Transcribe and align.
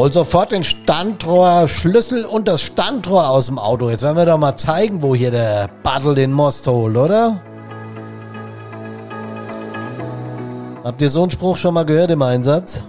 Hol 0.00 0.10
sofort 0.10 0.50
den 0.52 0.64
Standrohr, 0.64 1.68
Schlüssel 1.68 2.24
und 2.24 2.48
das 2.48 2.62
Standrohr 2.62 3.28
aus 3.28 3.48
dem 3.48 3.58
Auto. 3.58 3.90
Jetzt 3.90 4.00
werden 4.00 4.16
wir 4.16 4.24
doch 4.24 4.38
mal 4.38 4.56
zeigen, 4.56 5.02
wo 5.02 5.14
hier 5.14 5.30
der 5.30 5.68
Battle 5.82 6.14
den 6.14 6.32
Most 6.32 6.66
holt, 6.66 6.96
oder? 6.96 7.42
Habt 10.82 11.02
ihr 11.02 11.10
so 11.10 11.20
einen 11.20 11.30
Spruch 11.30 11.58
schon 11.58 11.74
mal 11.74 11.84
gehört 11.84 12.10
im 12.10 12.22
Einsatz? 12.22 12.82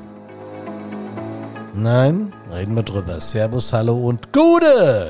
Nein? 1.73 2.31
Reden 2.49 2.77
wir 2.77 2.83
drüber. 2.83 3.19
Servus, 3.19 3.73
hallo 3.73 4.07
und 4.07 4.31
Gude! 4.31 5.09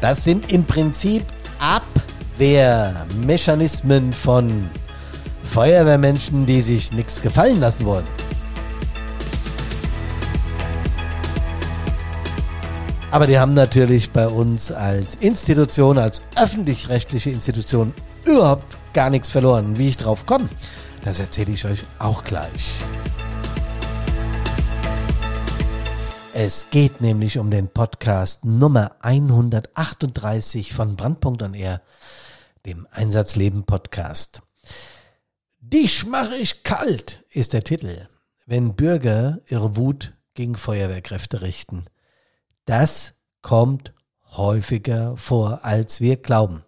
Das 0.00 0.24
sind 0.24 0.50
im 0.50 0.64
Prinzip 0.64 1.22
Abwehrmechanismen 1.58 4.14
von 4.14 4.70
Feuerwehrmenschen, 5.44 6.46
die 6.46 6.60
sich 6.60 6.92
nichts 6.92 7.22
gefallen 7.22 7.60
lassen 7.60 7.84
wollen. 7.86 8.04
Aber 13.14 13.28
die 13.28 13.38
haben 13.38 13.54
natürlich 13.54 14.10
bei 14.10 14.26
uns 14.26 14.72
als 14.72 15.14
Institution, 15.14 15.98
als 15.98 16.20
öffentlich-rechtliche 16.34 17.30
Institution 17.30 17.94
überhaupt 18.24 18.76
gar 18.92 19.08
nichts 19.08 19.28
verloren. 19.28 19.78
Wie 19.78 19.88
ich 19.90 19.96
drauf 19.96 20.26
komme, 20.26 20.48
das 21.04 21.20
erzähle 21.20 21.52
ich 21.52 21.64
euch 21.64 21.84
auch 22.00 22.24
gleich. 22.24 22.82
Es 26.32 26.66
geht 26.70 27.00
nämlich 27.00 27.38
um 27.38 27.50
den 27.50 27.68
Podcast 27.68 28.44
Nummer 28.44 28.96
138 29.02 30.72
von 30.72 30.96
Brandpunkt 30.96 31.44
an 31.44 31.54
Air, 31.54 31.82
dem 32.66 32.88
Einsatzleben 32.90 33.62
Podcast. 33.62 34.42
Dich 35.66 36.04
mache 36.04 36.36
ich 36.36 36.62
kalt 36.62 37.24
ist 37.30 37.54
der 37.54 37.64
Titel, 37.64 38.06
wenn 38.44 38.74
Bürger 38.74 39.40
ihre 39.48 39.78
Wut 39.78 40.12
gegen 40.34 40.56
Feuerwehrkräfte 40.56 41.40
richten. 41.40 41.86
Das 42.66 43.14
kommt 43.40 43.94
häufiger 44.36 45.16
vor, 45.16 45.64
als 45.64 46.02
wir 46.02 46.16
glauben. 46.18 46.64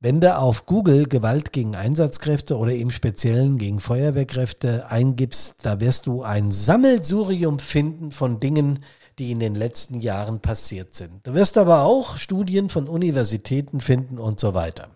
Wenn 0.00 0.20
du 0.20 0.36
auf 0.36 0.66
Google 0.66 1.06
Gewalt 1.06 1.50
gegen 1.54 1.74
Einsatzkräfte 1.74 2.58
oder 2.58 2.74
im 2.74 2.90
Speziellen 2.90 3.56
gegen 3.56 3.80
Feuerwehrkräfte 3.80 4.90
eingibst, 4.90 5.64
da 5.64 5.80
wirst 5.80 6.06
du 6.06 6.22
ein 6.22 6.52
Sammelsurium 6.52 7.58
finden 7.58 8.12
von 8.12 8.38
Dingen, 8.38 8.80
die 9.18 9.30
in 9.30 9.40
den 9.40 9.54
letzten 9.54 9.98
Jahren 9.98 10.40
passiert 10.40 10.94
sind. 10.94 11.26
Du 11.26 11.32
wirst 11.32 11.56
aber 11.56 11.84
auch 11.84 12.18
Studien 12.18 12.68
von 12.68 12.86
Universitäten 12.86 13.80
finden 13.80 14.18
und 14.18 14.38
so 14.38 14.52
weiter. 14.52 14.90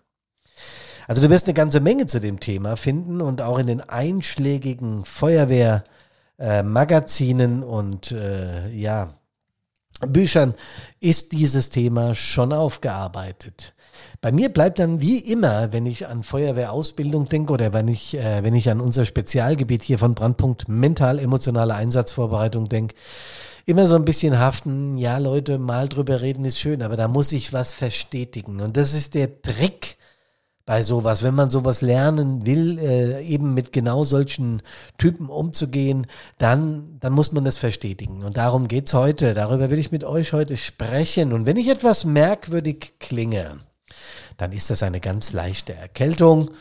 Also 1.07 1.21
du 1.21 1.29
wirst 1.29 1.47
eine 1.47 1.53
ganze 1.53 1.79
Menge 1.79 2.05
zu 2.05 2.19
dem 2.19 2.41
Thema 2.41 2.75
finden 2.75 3.21
und 3.21 3.41
auch 3.41 3.57
in 3.57 3.67
den 3.67 3.79
einschlägigen 3.81 5.05
Feuerwehrmagazinen 5.05 7.61
äh, 7.61 7.65
und 7.65 8.11
äh, 8.11 8.67
ja, 8.69 9.13
Büchern 10.01 10.53
ist 10.99 11.31
dieses 11.31 11.69
Thema 11.69 12.13
schon 12.13 12.53
aufgearbeitet. 12.53 13.73
Bei 14.21 14.31
mir 14.31 14.49
bleibt 14.49 14.79
dann 14.79 15.01
wie 15.01 15.19
immer, 15.19 15.73
wenn 15.73 15.85
ich 15.85 16.07
an 16.07 16.23
Feuerwehrausbildung 16.23 17.29
denke 17.29 17.53
oder 17.53 17.73
wenn 17.73 17.87
ich, 17.87 18.15
äh, 18.15 18.43
wenn 18.43 18.53
ich 18.53 18.69
an 18.69 18.81
unser 18.81 19.05
Spezialgebiet 19.05 19.83
hier 19.83 19.97
von 19.97 20.13
Brandpunkt 20.13 20.67
mental-emotionale 20.67 21.73
Einsatzvorbereitung 21.73 22.69
denke, 22.69 22.95
immer 23.65 23.87
so 23.87 23.95
ein 23.95 24.05
bisschen 24.05 24.37
haften, 24.37 24.97
ja 24.97 25.17
Leute, 25.17 25.57
mal 25.57 25.87
drüber 25.87 26.21
reden 26.21 26.45
ist 26.45 26.59
schön, 26.59 26.81
aber 26.81 26.95
da 26.95 27.07
muss 27.07 27.31
ich 27.31 27.53
was 27.53 27.73
verstetigen. 27.73 28.61
Und 28.61 28.77
das 28.77 28.93
ist 28.93 29.15
der 29.15 29.41
Trick 29.41 29.96
bei 30.67 30.83
sowas, 30.83 31.23
wenn 31.23 31.33
man 31.33 31.49
sowas 31.49 31.81
lernen 31.81 32.45
will, 32.45 32.77
äh, 32.77 33.23
eben 33.23 33.53
mit 33.53 33.71
genau 33.71 34.03
solchen 34.03 34.61
Typen 34.97 35.29
umzugehen, 35.29 36.07
dann, 36.39 36.97
dann 36.99 37.13
muss 37.13 37.31
man 37.31 37.45
das 37.45 37.57
verstetigen. 37.57 38.21
Und 38.25 38.35
darum 38.35 38.67
geht's 38.67 38.93
heute. 38.93 39.33
Darüber 39.33 39.69
will 39.69 39.79
ich 39.79 39.93
mit 39.93 40.03
euch 40.03 40.33
heute 40.33 40.57
sprechen. 40.57 41.31
Und 41.31 41.45
wenn 41.45 41.55
ich 41.55 41.69
etwas 41.69 42.03
merkwürdig 42.03 42.95
klinge, 42.99 43.61
dann 44.35 44.51
ist 44.51 44.69
das 44.69 44.83
eine 44.83 44.99
ganz 44.99 45.31
leichte 45.31 45.73
Erkältung. 45.73 46.51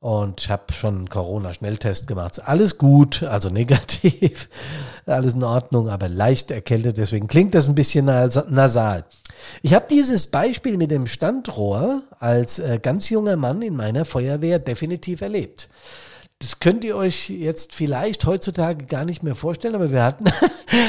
Und 0.00 0.40
ich 0.40 0.50
habe 0.50 0.72
schon 0.72 0.96
einen 0.96 1.08
Corona-Schnelltest 1.08 2.08
gemacht. 2.08 2.42
Alles 2.44 2.78
gut, 2.78 3.22
also 3.22 3.48
negativ, 3.50 4.48
alles 5.06 5.34
in 5.34 5.44
Ordnung, 5.44 5.88
aber 5.88 6.08
leicht 6.08 6.50
erkältet. 6.50 6.96
Deswegen 6.96 7.28
klingt 7.28 7.54
das 7.54 7.68
ein 7.68 7.76
bisschen 7.76 8.06
nasal. 8.06 9.04
Ich 9.62 9.74
habe 9.74 9.86
dieses 9.90 10.28
Beispiel 10.28 10.76
mit 10.76 10.90
dem 10.90 11.06
Standrohr 11.06 12.02
als 12.18 12.58
äh, 12.58 12.78
ganz 12.80 13.10
junger 13.10 13.36
Mann 13.36 13.62
in 13.62 13.76
meiner 13.76 14.04
Feuerwehr 14.04 14.58
definitiv 14.58 15.20
erlebt. 15.20 15.68
Das 16.40 16.60
könnt 16.60 16.84
ihr 16.84 16.96
euch 16.96 17.30
jetzt 17.30 17.74
vielleicht 17.74 18.26
heutzutage 18.26 18.84
gar 18.84 19.06
nicht 19.06 19.22
mehr 19.22 19.34
vorstellen, 19.34 19.74
aber 19.74 19.90
wir 19.90 20.04
hatten, 20.04 20.26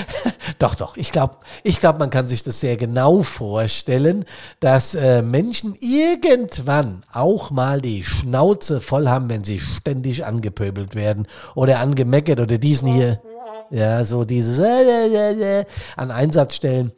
doch, 0.59 0.75
doch, 0.75 0.97
ich 0.97 1.13
glaube, 1.13 1.37
ich 1.63 1.79
glaube, 1.79 1.99
man 1.99 2.09
kann 2.09 2.27
sich 2.27 2.43
das 2.43 2.59
sehr 2.59 2.75
genau 2.75 3.23
vorstellen, 3.23 4.25
dass 4.59 4.93
äh, 4.93 5.21
Menschen 5.21 5.73
irgendwann 5.79 7.03
auch 7.13 7.49
mal 7.49 7.79
die 7.79 8.03
Schnauze 8.03 8.81
voll 8.81 9.07
haben, 9.07 9.29
wenn 9.29 9.45
sie 9.45 9.61
ständig 9.61 10.25
angepöbelt 10.25 10.95
werden 10.95 11.27
oder 11.55 11.79
angemeckert 11.79 12.41
oder 12.41 12.57
diesen 12.57 12.91
hier, 12.91 13.21
ja, 13.69 14.03
so 14.03 14.25
dieses 14.25 14.59
äh, 14.59 14.65
äh, 15.07 15.59
äh, 15.59 15.65
an 15.95 16.11
Einsatzstellen. 16.11 16.91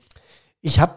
Ich 0.61 0.79
habe 0.79 0.95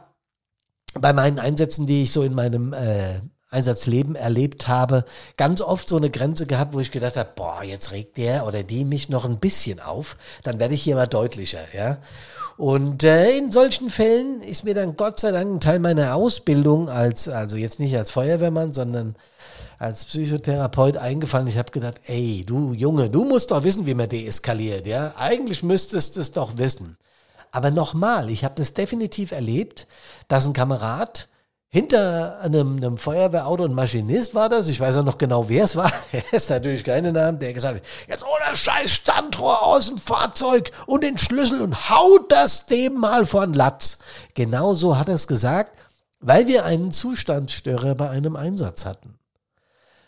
bei 0.94 1.12
meinen 1.12 1.38
Einsätzen, 1.38 1.86
die 1.86 2.02
ich 2.02 2.12
so 2.12 2.22
in 2.22 2.34
meinem 2.34 2.72
äh, 2.72 3.20
Einsatzleben 3.50 4.14
erlebt 4.14 4.66
habe, 4.66 5.04
ganz 5.36 5.60
oft 5.60 5.88
so 5.88 5.96
eine 5.96 6.10
Grenze 6.10 6.46
gehabt, 6.46 6.74
wo 6.74 6.80
ich 6.80 6.90
gedacht 6.90 7.16
habe, 7.16 7.30
boah, 7.34 7.62
jetzt 7.62 7.92
regt 7.92 8.16
der 8.16 8.46
oder 8.46 8.62
die 8.62 8.84
mich 8.84 9.08
noch 9.10 9.26
ein 9.26 9.38
bisschen 9.38 9.78
auf, 9.78 10.16
dann 10.42 10.58
werde 10.58 10.74
ich 10.74 10.82
hier 10.82 10.94
mal 10.94 11.06
deutlicher, 11.06 11.60
ja. 11.74 11.98
Und 12.56 13.02
äh, 13.02 13.36
in 13.36 13.52
solchen 13.52 13.90
Fällen 13.90 14.40
ist 14.40 14.64
mir 14.64 14.74
dann 14.74 14.96
Gott 14.96 15.20
sei 15.20 15.32
Dank 15.32 15.50
ein 15.50 15.60
Teil 15.60 15.78
meiner 15.78 16.14
Ausbildung 16.14 16.88
als, 16.88 17.28
also 17.28 17.56
jetzt 17.56 17.80
nicht 17.80 17.96
als 17.96 18.10
Feuerwehrmann, 18.10 18.72
sondern 18.72 19.16
als 19.78 20.04
Psychotherapeut 20.04 20.96
eingefallen. 20.96 21.48
Ich 21.48 21.58
habe 21.58 21.72
gedacht, 21.72 22.00
ey, 22.04 22.44
du 22.46 22.72
Junge, 22.72 23.10
du 23.10 23.24
musst 23.24 23.50
doch 23.50 23.64
wissen, 23.64 23.84
wie 23.86 23.94
man 23.94 24.08
deeskaliert, 24.08 24.86
ja. 24.86 25.14
Eigentlich 25.16 25.62
müsstest 25.62 26.16
du 26.16 26.20
es 26.20 26.32
doch 26.32 26.56
wissen. 26.56 26.96
Aber 27.52 27.70
nochmal, 27.70 28.30
ich 28.30 28.44
habe 28.44 28.54
das 28.56 28.74
definitiv 28.74 29.30
erlebt, 29.30 29.86
dass 30.26 30.46
ein 30.46 30.54
Kamerad 30.54 31.28
hinter 31.68 32.40
einem, 32.40 32.78
einem 32.78 32.98
Feuerwehrauto, 32.98 33.64
ein 33.64 33.74
Maschinist 33.74 34.34
war 34.34 34.48
das, 34.48 34.68
ich 34.68 34.80
weiß 34.80 34.96
auch 34.98 35.04
noch 35.04 35.18
genau, 35.18 35.48
wer 35.48 35.64
es 35.64 35.76
war, 35.76 35.92
er 36.12 36.32
ist 36.32 36.50
natürlich 36.50 36.82
keine 36.82 37.12
Namen, 37.12 37.38
der 37.38 37.52
gesagt 37.52 37.76
hat, 37.76 37.82
jetzt 38.08 38.24
das 38.52 38.58
scheiß 38.58 38.90
Standrohr 38.90 39.62
aus 39.62 39.86
dem 39.86 39.98
Fahrzeug 39.98 40.70
und 40.86 41.04
den 41.04 41.18
Schlüssel 41.18 41.60
und 41.62 41.88
haut 41.90 42.30
das 42.32 42.66
dem 42.66 42.94
mal 42.94 43.24
vor 43.24 43.46
den 43.46 43.54
Latz. 43.54 43.98
Genau 44.34 44.74
so 44.74 44.98
hat 44.98 45.08
er 45.08 45.14
es 45.14 45.26
gesagt, 45.26 45.72
weil 46.20 46.46
wir 46.46 46.64
einen 46.64 46.92
Zustandsstörer 46.92 47.94
bei 47.94 48.10
einem 48.10 48.36
Einsatz 48.36 48.84
hatten. 48.84 49.18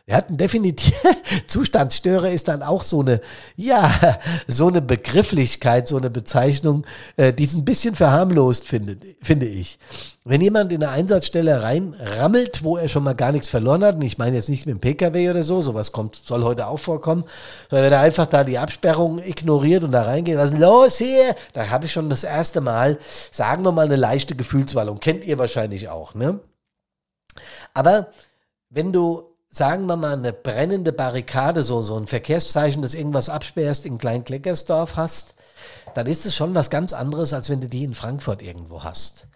Wir 0.06 0.16
hatten 0.16 0.36
definitiv, 0.36 0.94
Zustandsstörer 1.46 2.28
ist 2.28 2.48
dann 2.48 2.62
auch 2.62 2.82
so 2.82 3.00
eine, 3.00 3.22
ja, 3.56 3.90
so 4.46 4.68
eine 4.68 4.82
Begrifflichkeit, 4.82 5.88
so 5.88 5.96
eine 5.96 6.10
Bezeichnung, 6.10 6.86
äh, 7.16 7.32
die 7.32 7.44
es 7.44 7.54
ein 7.54 7.64
bisschen 7.64 7.94
verharmlost 7.94 8.66
findet, 8.66 9.02
finde 9.22 9.46
ich. 9.46 9.78
Wenn 10.26 10.42
jemand 10.42 10.72
in 10.72 10.82
eine 10.82 10.92
Einsatzstelle 10.92 11.62
reinrammelt, 11.62 12.64
wo 12.64 12.76
er 12.76 12.88
schon 12.88 13.02
mal 13.02 13.14
gar 13.14 13.32
nichts 13.32 13.48
verloren 13.48 13.82
hat, 13.82 13.94
und 13.94 14.02
ich 14.02 14.18
meine 14.18 14.36
jetzt 14.36 14.50
nicht 14.50 14.66
mit 14.66 14.74
dem 14.74 14.80
Pkw 14.80 15.30
oder 15.30 15.42
so, 15.42 15.62
sowas 15.62 15.92
kommt, 15.92 16.16
soll 16.16 16.44
heute 16.44 16.66
auch 16.66 16.78
vorkommen, 16.78 17.24
sondern 17.70 17.86
wenn 17.86 17.92
er 17.94 18.00
einfach 18.00 18.26
da 18.26 18.44
die 18.44 18.58
Absperrung 18.58 19.20
ignoriert 19.20 19.84
und 19.84 19.92
da 19.92 20.02
reingeht, 20.02 20.36
was 20.36 20.52
ist 20.52 20.58
los 20.58 20.98
hier? 20.98 21.34
Da 21.54 21.70
habe 21.70 21.86
ich 21.86 21.92
schon 21.92 22.10
das 22.10 22.24
erste 22.24 22.60
Mal, 22.60 22.98
sagen 23.30 23.64
wir 23.64 23.72
mal, 23.72 23.86
eine 23.86 23.96
leichte 23.96 24.36
Gefühlswallung. 24.36 25.00
Kennt 25.00 25.24
ihr 25.24 25.38
wahrscheinlich 25.38 25.88
auch, 25.88 26.14
ne? 26.14 26.40
Aber 27.72 28.08
wenn 28.68 28.92
du 28.92 29.33
sagen 29.54 29.86
wir 29.86 29.96
mal, 29.96 30.14
eine 30.14 30.32
brennende 30.32 30.92
Barrikade, 30.92 31.62
so, 31.62 31.80
so 31.82 31.96
ein 31.96 32.08
Verkehrszeichen, 32.08 32.82
das 32.82 32.94
irgendwas 32.94 33.28
absperrst, 33.28 33.86
in 33.86 33.98
Klein-Kleckersdorf 33.98 34.96
hast, 34.96 35.34
dann 35.94 36.06
ist 36.06 36.26
es 36.26 36.34
schon 36.34 36.56
was 36.56 36.70
ganz 36.70 36.92
anderes, 36.92 37.32
als 37.32 37.48
wenn 37.48 37.60
du 37.60 37.68
die 37.68 37.84
in 37.84 37.94
Frankfurt 37.94 38.42
irgendwo 38.42 38.82
hast. 38.82 39.28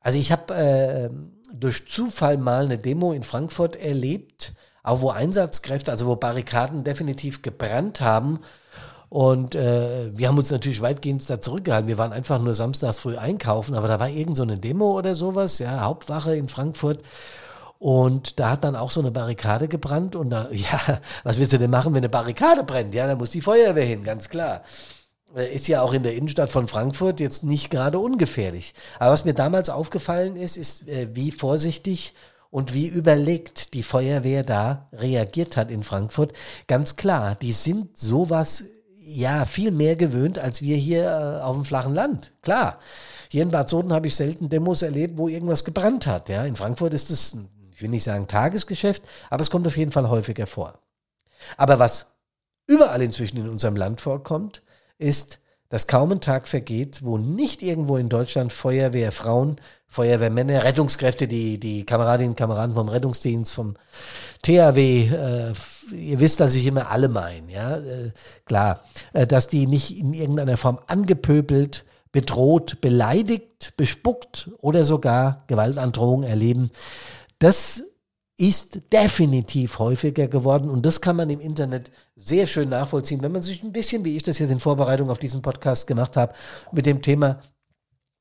Also 0.00 0.18
ich 0.18 0.32
habe 0.32 0.54
äh, 0.54 1.10
durch 1.52 1.86
Zufall 1.86 2.38
mal 2.38 2.64
eine 2.64 2.78
Demo 2.78 3.12
in 3.12 3.22
Frankfurt 3.22 3.76
erlebt, 3.76 4.54
auch 4.82 5.02
wo 5.02 5.10
Einsatzkräfte, 5.10 5.90
also 5.90 6.06
wo 6.06 6.16
Barrikaden 6.16 6.82
definitiv 6.82 7.42
gebrannt 7.42 8.00
haben. 8.00 8.40
Und 9.10 9.54
äh, 9.54 10.16
wir 10.16 10.28
haben 10.28 10.38
uns 10.38 10.50
natürlich 10.50 10.80
weitgehend 10.80 11.28
da 11.28 11.42
zurückgehalten. 11.42 11.88
Wir 11.88 11.98
waren 11.98 12.12
einfach 12.14 12.40
nur 12.40 12.54
samstags 12.54 12.98
früh 12.98 13.18
einkaufen, 13.18 13.74
aber 13.74 13.88
da 13.88 14.00
war 14.00 14.08
irgend 14.08 14.38
so 14.38 14.44
eine 14.44 14.58
Demo 14.58 14.96
oder 14.96 15.14
sowas, 15.14 15.58
ja, 15.58 15.82
Hauptwache 15.82 16.36
in 16.36 16.48
Frankfurt. 16.48 17.02
Und 17.78 18.40
da 18.40 18.50
hat 18.50 18.64
dann 18.64 18.74
auch 18.74 18.90
so 18.90 19.00
eine 19.00 19.12
Barrikade 19.12 19.68
gebrannt 19.68 20.16
und 20.16 20.30
da, 20.30 20.48
ja, 20.52 21.00
was 21.22 21.38
willst 21.38 21.52
du 21.52 21.58
denn 21.58 21.70
machen, 21.70 21.92
wenn 21.94 21.98
eine 21.98 22.08
Barrikade 22.08 22.64
brennt? 22.64 22.94
Ja, 22.94 23.06
da 23.06 23.16
muss 23.16 23.30
die 23.30 23.40
Feuerwehr 23.40 23.84
hin, 23.84 24.04
ganz 24.04 24.28
klar. 24.28 24.62
Äh, 25.36 25.54
ist 25.54 25.68
ja 25.68 25.82
auch 25.82 25.92
in 25.92 26.02
der 26.02 26.14
Innenstadt 26.14 26.50
von 26.50 26.68
Frankfurt 26.68 27.20
jetzt 27.20 27.44
nicht 27.44 27.70
gerade 27.70 27.98
ungefährlich. 27.98 28.74
Aber 28.98 29.12
was 29.12 29.24
mir 29.24 29.34
damals 29.34 29.70
aufgefallen 29.70 30.36
ist, 30.36 30.56
ist, 30.56 30.88
äh, 30.88 31.08
wie 31.14 31.30
vorsichtig 31.30 32.14
und 32.50 32.74
wie 32.74 32.86
überlegt 32.86 33.74
die 33.74 33.82
Feuerwehr 33.82 34.42
da 34.42 34.88
reagiert 34.92 35.56
hat 35.56 35.70
in 35.70 35.82
Frankfurt. 35.82 36.32
Ganz 36.66 36.96
klar, 36.96 37.36
die 37.36 37.52
sind 37.52 37.96
sowas 37.96 38.64
ja 38.96 39.46
viel 39.46 39.70
mehr 39.70 39.96
gewöhnt 39.96 40.38
als 40.38 40.60
wir 40.62 40.76
hier 40.76 41.04
äh, 41.04 41.42
auf 41.42 41.56
dem 41.56 41.64
flachen 41.64 41.94
Land. 41.94 42.32
Klar. 42.42 42.78
Hier 43.30 43.42
in 43.42 43.50
Bad 43.50 43.68
Soden 43.68 43.92
habe 43.92 44.06
ich 44.06 44.16
selten 44.16 44.48
Demos 44.48 44.80
erlebt, 44.80 45.18
wo 45.18 45.28
irgendwas 45.28 45.64
gebrannt 45.64 46.06
hat. 46.06 46.30
Ja, 46.30 46.44
in 46.44 46.56
Frankfurt 46.56 46.94
ist 46.94 47.10
es, 47.10 47.36
ich 47.78 47.82
will 47.82 47.90
nicht 47.90 48.02
sagen 48.02 48.26
Tagesgeschäft, 48.26 49.04
aber 49.30 49.40
es 49.40 49.50
kommt 49.50 49.64
auf 49.68 49.76
jeden 49.76 49.92
Fall 49.92 50.08
häufiger 50.08 50.48
vor. 50.48 50.80
Aber 51.56 51.78
was 51.78 52.06
überall 52.66 53.00
inzwischen 53.02 53.36
in 53.36 53.48
unserem 53.48 53.76
Land 53.76 54.00
vorkommt, 54.00 54.62
ist, 54.98 55.38
dass 55.68 55.86
kaum 55.86 56.10
ein 56.10 56.20
Tag 56.20 56.48
vergeht, 56.48 57.04
wo 57.04 57.18
nicht 57.18 57.62
irgendwo 57.62 57.96
in 57.96 58.08
Deutschland 58.08 58.52
Feuerwehrfrauen, 58.52 59.60
Feuerwehrmänner, 59.86 60.64
Rettungskräfte, 60.64 61.28
die, 61.28 61.60
die 61.60 61.86
Kameradinnen 61.86 62.30
und 62.30 62.36
Kameraden 62.36 62.74
vom 62.74 62.88
Rettungsdienst, 62.88 63.52
vom 63.52 63.76
THW, 64.42 65.10
äh, 65.12 65.52
ihr 65.94 66.18
wisst, 66.18 66.40
dass 66.40 66.54
ich 66.54 66.66
immer 66.66 66.90
alle 66.90 67.08
meine, 67.08 67.52
ja, 67.52 67.76
äh, 67.76 68.10
klar, 68.44 68.82
äh, 69.12 69.24
dass 69.24 69.46
die 69.46 69.68
nicht 69.68 69.96
in 69.96 70.14
irgendeiner 70.14 70.56
Form 70.56 70.80
angepöbelt, 70.88 71.84
bedroht, 72.10 72.80
beleidigt, 72.80 73.74
bespuckt 73.76 74.50
oder 74.58 74.84
sogar 74.84 75.44
Gewaltandrohungen 75.46 76.28
erleben. 76.28 76.70
Das 77.38 77.82
ist 78.36 78.92
definitiv 78.92 79.78
häufiger 79.80 80.28
geworden 80.28 80.70
und 80.70 80.86
das 80.86 81.00
kann 81.00 81.16
man 81.16 81.28
im 81.28 81.40
Internet 81.40 81.90
sehr 82.14 82.46
schön 82.46 82.68
nachvollziehen, 82.68 83.22
wenn 83.22 83.32
man 83.32 83.42
sich 83.42 83.62
ein 83.62 83.72
bisschen, 83.72 84.04
wie 84.04 84.16
ich 84.16 84.22
das 84.22 84.38
jetzt 84.38 84.50
in 84.50 84.60
Vorbereitung 84.60 85.10
auf 85.10 85.18
diesen 85.18 85.42
Podcast 85.42 85.88
gemacht 85.88 86.16
habe, 86.16 86.34
mit 86.70 86.86
dem 86.86 87.02
Thema 87.02 87.42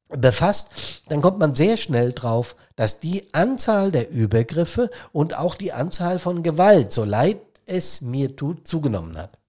befasst, 0.09 0.71
dann 1.07 1.21
kommt 1.21 1.37
man 1.37 1.53
sehr 1.53 1.77
schnell 1.77 2.13
drauf, 2.13 2.55
dass 2.75 2.99
die 2.99 3.31
Anzahl 3.33 3.91
der 3.91 4.09
Übergriffe 4.09 4.89
und 5.11 5.37
auch 5.37 5.55
die 5.55 5.73
Anzahl 5.73 6.17
von 6.17 6.41
Gewalt, 6.41 6.91
so 6.91 7.03
leid 7.03 7.39
es 7.65 8.01
mir 8.01 8.35
tut, 8.35 8.67
zugenommen 8.67 9.17
hat. 9.17 9.39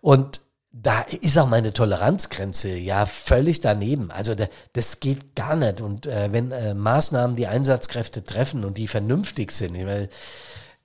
Und 0.00 0.42
da 0.82 1.00
ist 1.00 1.38
auch 1.38 1.48
meine 1.48 1.72
Toleranzgrenze 1.72 2.68
ja 2.68 3.06
völlig 3.06 3.60
daneben. 3.60 4.10
Also 4.10 4.34
da, 4.34 4.46
das 4.74 5.00
geht 5.00 5.34
gar 5.34 5.56
nicht. 5.56 5.80
Und 5.80 6.06
äh, 6.06 6.28
wenn 6.32 6.52
äh, 6.52 6.74
Maßnahmen 6.74 7.34
die 7.36 7.46
Einsatzkräfte 7.46 8.24
treffen 8.24 8.64
und 8.64 8.76
die 8.76 8.88
vernünftig 8.88 9.52
sind, 9.52 9.74
ich 9.74 9.84
meine, 9.84 10.08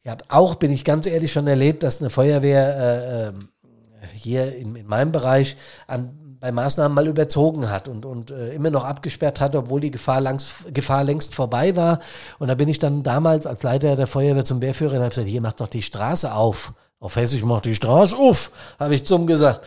ich 0.04 0.10
habe 0.10 0.24
auch, 0.30 0.56
bin 0.56 0.72
ich 0.72 0.86
ganz 0.86 1.06
ehrlich, 1.08 1.32
schon 1.32 1.48
erlebt, 1.48 1.84
dass 1.84 2.00
eine 2.00 2.10
Feuerwehr 2.10 2.78
äh, 2.78 3.28
ähm, 3.28 3.50
hier 4.14 4.56
in, 4.56 4.76
in 4.76 4.88
meinem 4.88 5.12
Bereich 5.12 5.58
an, 5.88 6.38
bei 6.40 6.52
Maßnahmen 6.52 6.96
mal 6.96 7.08
überzogen 7.08 7.70
hat 7.70 7.88
und, 7.88 8.06
und 8.06 8.32
äh, 8.32 8.54
immer 8.54 8.72
noch 8.72 8.84
abgesperrt 8.84 9.42
hat, 9.42 9.56
obwohl 9.56 9.82
die 9.82 9.92
Gefahr, 9.92 10.22
langs, 10.22 10.64
Gefahr 10.74 11.04
längst 11.04 11.36
vorbei 11.36 11.76
war. 11.76 12.00
Und 12.40 12.48
da 12.48 12.56
bin 12.56 12.70
ich 12.70 12.80
dann 12.80 13.04
damals 13.04 13.46
als 13.46 13.62
Leiter 13.62 13.96
der 13.96 14.08
Feuerwehr 14.08 14.46
zum 14.46 14.62
Wehrführer 14.62 14.94
und 14.94 15.00
habe 15.02 15.10
gesagt, 15.10 15.28
hier 15.28 15.42
macht 15.42 15.60
doch 15.60 15.68
die 15.68 15.84
Straße 15.84 16.34
auf. 16.34 16.74
Auf 17.02 17.16
Hessisch 17.16 17.44
macht 17.44 17.66
die 17.66 17.74
Straße 17.74 18.16
auf, 18.16 18.52
habe 18.80 18.94
ich 18.94 19.08
zum 19.08 19.26
gesagt. 19.26 19.66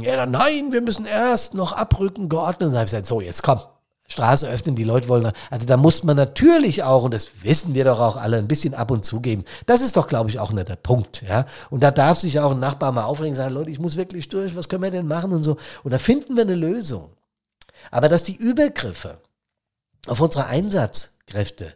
Er 0.00 0.16
dann, 0.16 0.30
nein, 0.30 0.72
wir 0.72 0.80
müssen 0.80 1.04
erst 1.04 1.52
noch 1.52 1.74
abrücken, 1.74 2.30
geordnet. 2.30 2.70
Und 2.70 2.74
habe 2.76 2.86
ich 2.86 2.90
gesagt, 2.90 3.06
so, 3.06 3.20
jetzt 3.20 3.42
komm, 3.42 3.60
Straße 4.08 4.48
öffnen, 4.48 4.74
die 4.74 4.84
Leute 4.84 5.06
wollen. 5.08 5.32
Also 5.50 5.66
da 5.66 5.76
muss 5.76 6.02
man 6.02 6.16
natürlich 6.16 6.82
auch, 6.82 7.02
und 7.02 7.12
das 7.12 7.42
wissen 7.42 7.74
wir 7.74 7.84
doch 7.84 8.00
auch 8.00 8.16
alle, 8.16 8.38
ein 8.38 8.48
bisschen 8.48 8.72
ab 8.72 8.90
und 8.90 9.04
zu 9.04 9.20
geben. 9.20 9.44
Das 9.66 9.82
ist 9.82 9.98
doch, 9.98 10.08
glaube 10.08 10.30
ich, 10.30 10.38
auch 10.38 10.50
nicht 10.50 10.70
der 10.70 10.76
Punkt. 10.76 11.22
Ja? 11.28 11.44
Und 11.68 11.82
da 11.82 11.90
darf 11.90 12.18
sich 12.18 12.40
auch 12.40 12.52
ein 12.52 12.60
Nachbar 12.60 12.90
mal 12.90 13.04
aufregen 13.04 13.34
sagen, 13.34 13.52
Leute, 13.52 13.70
ich 13.70 13.78
muss 13.78 13.98
wirklich 13.98 14.30
durch, 14.30 14.56
was 14.56 14.70
können 14.70 14.82
wir 14.82 14.90
denn 14.90 15.06
machen 15.06 15.32
und 15.32 15.42
so. 15.42 15.58
Und 15.82 15.90
da 15.90 15.98
finden 15.98 16.36
wir 16.36 16.42
eine 16.42 16.54
Lösung. 16.54 17.10
Aber 17.90 18.08
dass 18.08 18.22
die 18.22 18.36
Übergriffe 18.36 19.18
auf 20.06 20.22
unsere 20.22 20.46
Einsatzkräfte 20.46 21.74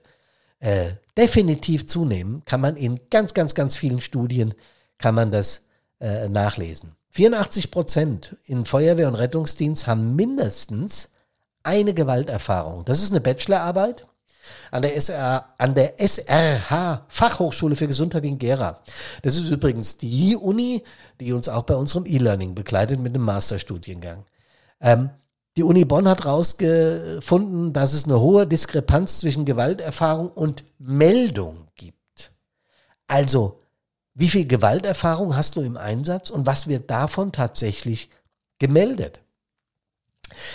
äh, 0.61 0.93
definitiv 1.19 1.87
zunehmen, 1.87 2.43
kann 2.47 2.63
man 2.63 2.77
in 2.77 2.99
ganz, 3.11 3.35
ganz, 3.35 3.55
ganz 3.55 3.77
vielen 3.77 4.01
Studien 4.01 4.55
kann 4.99 5.15
man 5.15 5.31
das 5.31 5.63
äh, 6.01 6.29
nachlesen. 6.29 6.97
84 7.11 7.71
Prozent 7.71 8.37
in 8.45 8.65
Feuerwehr 8.65 9.09
und 9.09 9.15
Rettungsdienst 9.15 9.87
haben 9.87 10.17
mindestens 10.17 11.11
eine 11.63 11.95
Gewalterfahrung. 11.95 12.85
Das 12.85 13.03
ist 13.03 13.11
eine 13.11 13.21
Bachelorarbeit 13.21 14.05
an 14.71 14.83
der, 14.83 14.97
SR, 14.97 15.45
an 15.59 15.75
der 15.75 15.99
SRH 15.99 17.07
Fachhochschule 17.09 17.75
für 17.75 17.89
Gesundheit 17.89 18.25
in 18.25 18.39
Gera. 18.39 18.81
Das 19.23 19.37
ist 19.37 19.49
übrigens 19.49 19.97
die 19.97 20.37
Uni, 20.37 20.83
die 21.21 21.33
uns 21.33 21.49
auch 21.49 21.63
bei 21.63 21.75
unserem 21.75 22.07
E-Learning 22.07 22.55
begleitet 22.55 23.01
mit 23.01 23.15
einem 23.15 23.25
Masterstudiengang. 23.25 24.25
Ähm, 24.81 25.11
die 25.57 25.63
Uni 25.63 25.87
Bonn 25.87 26.07
hat 26.07 26.25
herausgefunden, 26.25 27.73
dass 27.73 27.95
es 27.95 28.05
eine 28.05 28.21
hohe 28.21 28.47
Diskrepanz 28.47 29.21
zwischen 29.21 29.47
Gewalterfahrung 29.47 30.29
und 30.29 30.65
Meldung 30.79 31.69
gibt. 31.77 32.33
Also 33.07 33.61
wie 34.17 34.31
viel 34.31 34.47
Gewalterfahrung 34.47 35.37
hast 35.37 35.57
du 35.57 35.61
im 35.61 35.77
Einsatz 35.77 36.31
und 36.31 36.47
was 36.47 36.67
wird 36.67 36.91
davon 36.91 37.33
tatsächlich 37.33 38.09
gemeldet? 38.59 39.21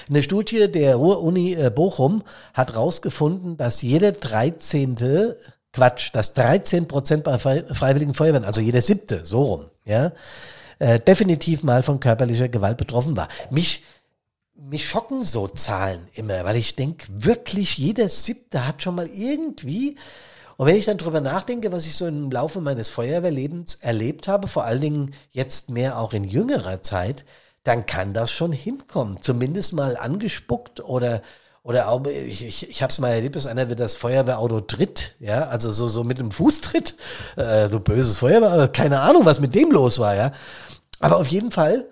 Eine 0.10 0.24
Studie 0.24 0.69
der 0.69 0.96
Ruhr-Uni 0.96 1.54
äh, 1.54 1.69
Bochum 1.69 2.24
hat 2.54 2.74
herausgefunden, 2.74 3.58
dass 3.58 3.84
jede 3.84 4.13
13. 4.13 5.36
Quatsch, 5.72 6.10
dass 6.13 6.34
13 6.34 6.88
Prozent 6.88 7.24
bei 7.24 7.38
Freiwilligen 7.38 8.16
Feuerwehren, 8.16 8.44
also 8.44 8.60
jeder 8.60 8.81
siebte, 8.81 9.25
so 9.25 9.44
rum, 9.44 9.66
ja, 9.86 10.12
äh, 10.80 11.00
definitiv 11.00 11.64
mal 11.64 11.84
von 11.84 12.00
körperlicher 12.00 12.50
Gewalt 12.50 12.78
betroffen 12.78 13.16
war. 13.16 13.30
Mich, 13.52 13.84
mich 14.56 14.90
schocken 14.90 15.24
so 15.24 15.48
Zahlen 15.48 16.02
immer, 16.14 16.44
weil 16.44 16.56
ich 16.57 16.75
denke, 16.75 17.07
wirklich 17.10 17.78
jeder 17.78 18.10
siebte 18.10 18.68
hat 18.68 18.84
schon 18.84 18.96
mal 18.96 19.07
irgendwie 19.07 19.96
und 20.62 20.68
wenn 20.68 20.75
ich 20.75 20.86
dann 20.86 21.00
drüber 21.00 21.22
nachdenke, 21.22 21.72
was 21.72 21.88
ich 21.88 21.96
so 21.96 22.06
im 22.06 22.30
Laufe 22.30 22.62
meines 22.62 22.88
Feuerwehrlebens 22.88 23.80
erlebt 23.81 24.28
habe, 24.28 24.48
vor 24.48 24.63
allen 24.63 24.80
Dingen 24.80 25.16
jetzt 25.31 25.72
mehr 25.72 25.98
auch 25.98 26.13
in 26.13 26.24
jüngerer 26.24 26.84
Zeit, 26.84 27.25
dann 27.63 27.88
kann 27.88 28.13
das 28.13 28.30
schon 28.30 28.52
hinkommen. 28.52 29.18
Zumindest 29.22 29.74
mal 29.74 29.98
angespuckt 29.98 30.80
oder 30.80 31.24
oder 31.63 31.90
auch, 31.90 32.06
ich, 32.06 32.46
ich, 32.46 32.69
ich 32.69 32.84
habe 32.84 32.92
es 32.92 33.00
mal 33.00 33.10
erlebt, 33.10 33.36
dass 33.36 33.48
einer 33.48 33.69
wird 33.69 33.80
das 33.80 33.96
Feuerwehrauto 33.96 34.62
tritt, 34.62 35.16
ja, 35.19 35.48
also 35.48 35.72
so, 35.72 35.88
so 35.88 36.04
mit 36.04 36.19
einem 36.19 36.30
Fußtritt, 36.30 36.94
äh, 37.38 37.68
so 37.68 37.80
böses 37.80 38.19
Feuerwehr, 38.19 38.68
keine 38.68 39.00
Ahnung, 39.00 39.25
was 39.25 39.40
mit 39.40 39.56
dem 39.56 39.72
los 39.72 39.98
war, 39.98 40.16
ja. 40.16 40.31
Aber 41.00 41.18
auf 41.18 41.28
jeden 41.28 41.52
Fall, 41.52 41.88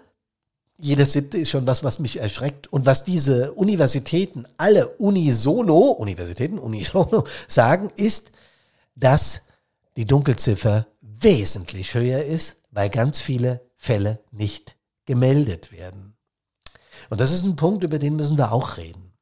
jeder 0.78 1.08
siebte 1.08 1.40
ist 1.40 1.50
schon 1.50 1.66
was, 1.66 1.84
was 1.84 1.98
mich 1.98 2.20
erschreckt 2.20 2.72
und 2.72 2.86
was 2.86 3.04
diese 3.04 3.52
Universitäten, 3.54 4.46
alle 4.58 4.90
unisono, 4.90 5.90
Universitäten 5.90 6.60
unisono 6.60 7.24
sagen, 7.48 7.90
ist, 7.96 8.30
dass 9.00 9.48
die 9.98 10.06
Dunkelziffer 10.06 10.88
wesentlich 11.02 11.94
höher 11.94 12.24
ist, 12.24 12.64
weil 12.72 12.90
ganz 12.90 13.22
viele 13.22 13.62
Fälle 13.76 14.24
nicht 14.32 14.78
gemeldet 15.06 15.72
werden. 15.72 16.18
Und 17.10 17.20
das 17.22 17.32
ist 17.32 17.44
ein 17.44 17.56
Punkt, 17.56 17.84
über 17.84 18.00
den 18.00 18.16
müssen 18.16 18.38
wir 18.38 18.52
auch 18.52 18.78
reden. 18.78 19.14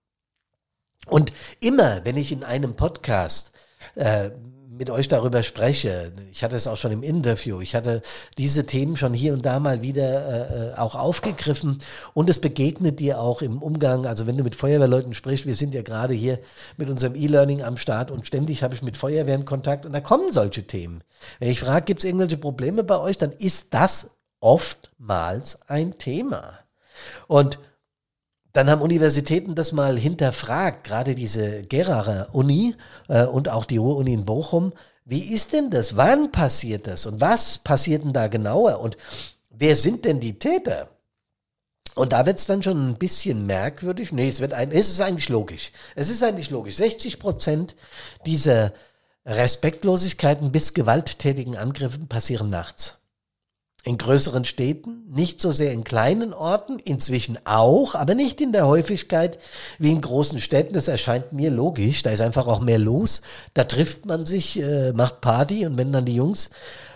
Und 1.08 1.32
immer, 1.60 2.04
wenn 2.06 2.18
ich 2.18 2.32
in 2.32 2.44
einem 2.44 2.76
Podcast 2.76 3.54
äh, 3.96 4.32
mit 4.78 4.90
euch 4.90 5.08
darüber 5.08 5.44
spreche. 5.44 6.12
Ich 6.32 6.44
hatte 6.44 6.56
es 6.56 6.68
auch 6.68 6.78
schon 6.78 6.92
im 6.92 7.04
Interview. 7.04 7.62
Ich 7.62 7.76
hatte 7.76 8.02
diese 8.38 8.66
Themen 8.66 8.96
schon 8.96 9.14
hier 9.14 9.34
und 9.34 9.46
da 9.46 9.60
mal 9.60 9.82
wieder 9.82 10.74
äh, 10.74 10.78
auch 10.78 10.96
aufgegriffen 10.96 11.80
und 12.14 12.30
es 12.30 12.40
begegnet 12.40 13.00
dir 13.00 13.20
auch 13.20 13.42
im 13.42 13.62
Umgang. 13.62 14.06
Also 14.06 14.28
wenn 14.28 14.38
du 14.38 14.44
mit 14.44 14.56
Feuerwehrleuten 14.56 15.14
sprichst, 15.14 15.46
wir 15.46 15.56
sind 15.56 15.74
ja 15.74 15.82
gerade 15.82 16.14
hier 16.14 16.40
mit 16.78 16.90
unserem 16.90 17.16
E-Learning 17.16 17.64
am 17.64 17.78
Start 17.78 18.12
und 18.12 18.26
ständig 18.26 18.64
habe 18.64 18.76
ich 18.76 18.84
mit 18.84 18.98
Feuerwehren 18.98 19.46
Kontakt 19.46 19.86
und 19.86 19.94
da 19.94 20.02
kommen 20.02 20.32
solche 20.32 20.64
Themen. 20.64 21.04
Wenn 21.40 21.50
ich 21.50 21.60
frage, 21.60 21.86
gibt 21.86 22.00
es 22.00 22.06
irgendwelche 22.06 22.38
Probleme 22.38 22.84
bei 22.84 23.00
euch, 23.00 23.18
dann 23.18 23.32
ist 23.32 23.74
das 23.74 24.18
oftmals 24.40 25.60
ein 25.68 25.98
Thema. 25.98 26.60
Und 27.28 27.60
dann 28.58 28.72
haben 28.72 28.82
Universitäten 28.82 29.54
das 29.54 29.72
mal 29.72 30.00
hinterfragt, 30.00 30.84
gerade 30.84 31.14
diese 31.14 31.62
Gerarer 31.62 32.30
Uni 32.32 32.74
äh, 33.08 33.24
und 33.24 33.50
auch 33.50 33.66
die 33.66 33.78
Ruhr-Uni 33.78 34.14
in 34.14 34.26
Bochum. 34.26 34.74
Wie 35.06 35.32
ist 35.32 35.54
denn 35.54 35.70
das? 35.70 35.96
Wann 35.96 36.32
passiert 36.32 36.88
das? 36.88 37.06
Und 37.06 37.22
was 37.22 37.60
passiert 37.60 38.04
denn 38.04 38.14
da 38.14 38.26
genauer? 38.26 38.80
Und 38.80 38.98
wer 39.52 39.76
sind 39.76 40.06
denn 40.06 40.20
die 40.20 40.40
Täter? 40.40 40.90
Und 41.94 42.14
da 42.14 42.26
wird 42.26 42.40
es 42.40 42.48
dann 42.48 42.64
schon 42.64 42.90
ein 42.90 42.96
bisschen 42.96 43.46
merkwürdig. 43.46 44.12
Nee, 44.12 44.30
es, 44.30 44.40
wird 44.40 44.54
ein, 44.54 44.72
es 44.72 44.90
ist 44.90 45.02
eigentlich 45.02 45.30
logisch. 45.30 45.72
Es 45.94 46.10
ist 46.10 46.24
eigentlich 46.24 46.50
logisch. 46.50 46.78
60 46.78 47.20
Prozent 47.20 47.76
dieser 48.26 48.74
Respektlosigkeiten 49.24 50.52
bis 50.52 50.74
gewalttätigen 50.74 51.58
Angriffen 51.58 52.08
passieren 52.08 52.50
nachts. 52.50 53.07
In 53.88 53.98
größeren 53.98 54.46
Städten, 54.46 55.04
nicht 55.10 55.40
so 55.40 55.52
sehr 55.52 55.72
in 55.72 55.84
kleinen 55.84 56.34
Orten, 56.34 56.78
inzwischen 56.78 57.40
auch, 57.46 57.96
aber 57.96 58.16
nicht 58.16 58.42
in 58.42 58.52
der 58.52 58.68
Häufigkeit 58.68 59.40
wie 59.80 59.92
in 59.92 60.02
großen 60.02 60.42
Städten. 60.42 60.74
Das 60.74 60.88
erscheint 60.88 61.32
mir 61.32 61.50
logisch, 61.50 62.04
da 62.04 62.12
ist 62.12 62.22
einfach 62.22 62.48
auch 62.48 62.60
mehr 62.60 62.80
los. 62.80 63.22
Da 63.54 63.64
trifft 63.64 64.06
man 64.06 64.26
sich, 64.26 64.60
äh, 64.60 64.92
macht 64.92 65.22
Party 65.22 65.66
und 65.66 65.78
wenn 65.78 65.94
dann 65.94 66.06
die 66.06 66.16
Jungs 66.16 66.50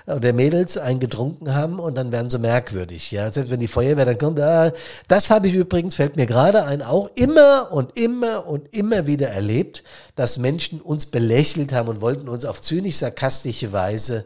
oder 0.05 0.33
Mädels 0.33 0.77
einen 0.77 0.99
getrunken 0.99 1.53
haben 1.53 1.79
und 1.79 1.95
dann 1.95 2.11
werden 2.11 2.29
sie 2.29 2.39
merkwürdig. 2.39 3.11
Ja, 3.11 3.31
selbst 3.31 3.51
wenn 3.51 3.59
die 3.59 3.67
Feuerwehr 3.67 4.05
dann 4.05 4.17
kommt, 4.17 4.39
ah, 4.39 4.71
das 5.07 5.29
habe 5.29 5.47
ich 5.47 5.53
übrigens, 5.53 5.95
fällt 5.95 6.17
mir 6.17 6.25
gerade 6.25 6.65
ein, 6.65 6.81
auch 6.81 7.09
immer 7.15 7.71
und 7.71 7.97
immer 7.97 8.47
und 8.47 8.73
immer 8.75 9.07
wieder 9.07 9.29
erlebt, 9.29 9.83
dass 10.15 10.37
Menschen 10.37 10.81
uns 10.81 11.05
belächelt 11.05 11.71
haben 11.71 11.87
und 11.87 12.01
wollten 12.01 12.27
uns 12.27 12.45
auf 12.45 12.61
zynisch-sarkastische 12.61 13.71
Weise 13.71 14.25